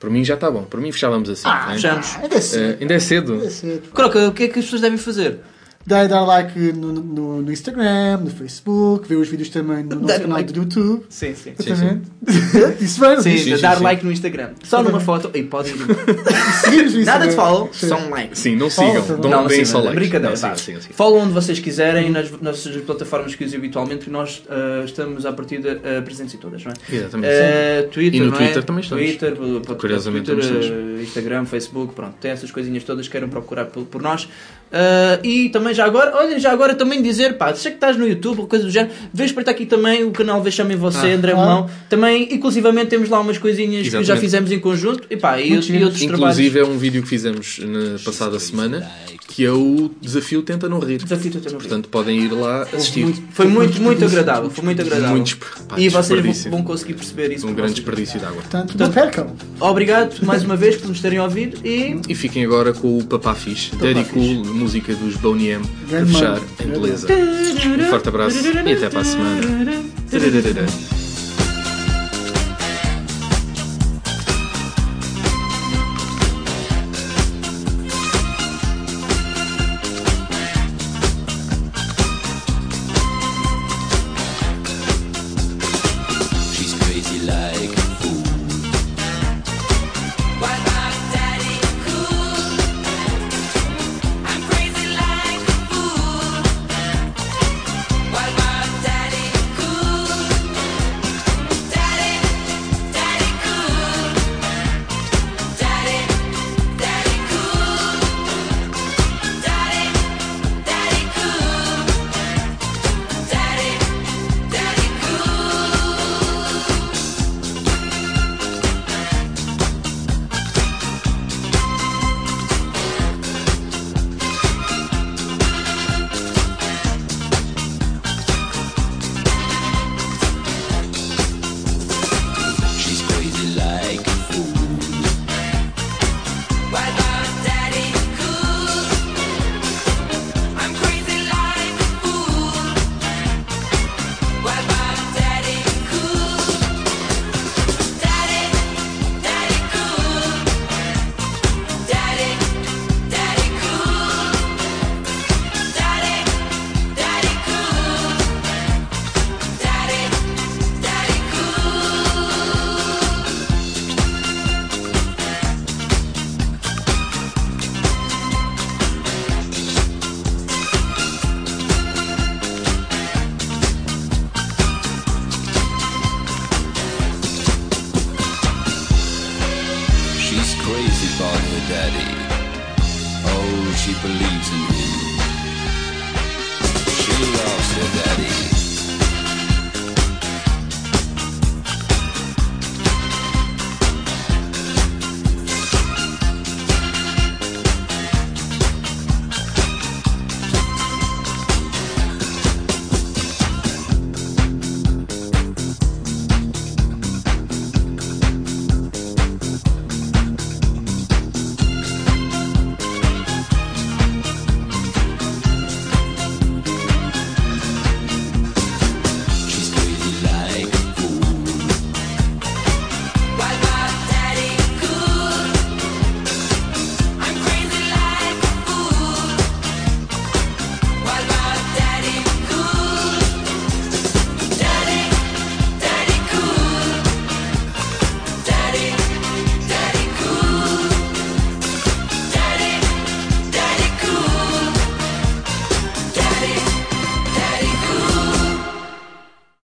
[0.00, 0.62] Para mim já está bom.
[0.62, 1.46] Para mim fechávamos assim.
[1.46, 1.74] Ah, não é?
[1.74, 2.16] fechamos.
[2.16, 2.62] Ainda é cedo.
[2.62, 3.32] Uh, ainda é cedo.
[3.34, 3.88] Ainda é cedo.
[3.92, 5.40] Croca, o que é que as pessoas devem fazer?
[5.88, 10.20] Dá, dar like no, no, no Instagram, no Facebook, ver os vídeos também no nosso
[10.20, 10.52] canal like.
[10.52, 11.04] do YouTube.
[11.08, 11.54] Sim, sim.
[11.58, 12.02] Exatamente.
[12.84, 13.62] Isso vai, Sim, isso.
[13.62, 14.50] dar like no Instagram.
[14.62, 15.30] Só numa foto.
[15.34, 15.78] E podem ir.
[16.60, 17.88] Seguimos no Nada de follow, Sim.
[17.88, 18.38] só um like.
[18.38, 19.18] Sim, não sigam.
[19.18, 19.98] Dão, Não, deem sim, só não, likes.
[20.00, 20.28] brincadeira.
[20.36, 20.96] Não, sigam, sigam.
[20.96, 25.32] Follow onde vocês quiserem, nas nossas plataformas que usam habitualmente, porque nós ah, estamos à
[25.32, 26.94] partida uh, presentes em todas, não é?
[26.94, 27.32] Exatamente.
[27.32, 28.38] Eh, Twitter, E no não é?
[28.44, 29.04] Twitter também estamos.
[29.04, 29.36] Twitter,
[29.76, 34.28] Curiosamente Twitter, Instagram, Facebook, pronto, tem essas coisinhas todas que queiram procurar por, por nós.
[34.70, 38.06] Ah, e também já agora, olha, já agora também dizer, pá, sei que estás no
[38.06, 41.06] YouTube ou coisa do género, vês para estar aqui também o canal Vexame em Você,
[41.12, 41.14] Ah.
[41.14, 41.36] André Ah.
[41.36, 41.70] Melão.
[41.88, 44.20] Também, inclusivamente, temos lá umas coisinhas que já Exatamente.
[44.20, 45.90] fizemos em conjunto e, pá, e, e outros giro.
[45.90, 46.02] trabalhos.
[46.38, 48.86] Inclusive é um vídeo que fizemos na passada semana
[49.28, 51.02] que é o Desafio Tenta Não Rir.
[51.02, 51.68] Desafio Tenta Não Rir.
[51.68, 53.14] Portanto, podem ir lá assistir.
[53.30, 54.50] Foi muito, muito agradável.
[54.50, 55.10] Foi muito agradável.
[55.10, 55.36] Muito
[55.68, 57.46] pá, e vocês vão, vão conseguir perceber isso.
[57.46, 58.40] Um grande desperdício de água.
[58.40, 59.36] Portanto, não percam.
[59.60, 63.34] Obrigado mais uma vez por nos terem ouvido e E fiquem agora com o Papá
[63.34, 67.06] Fixe, Daddy Cool, música dos Boney M, a Grande fechar em beleza.
[67.12, 70.97] Um forte abraço e até para a semana.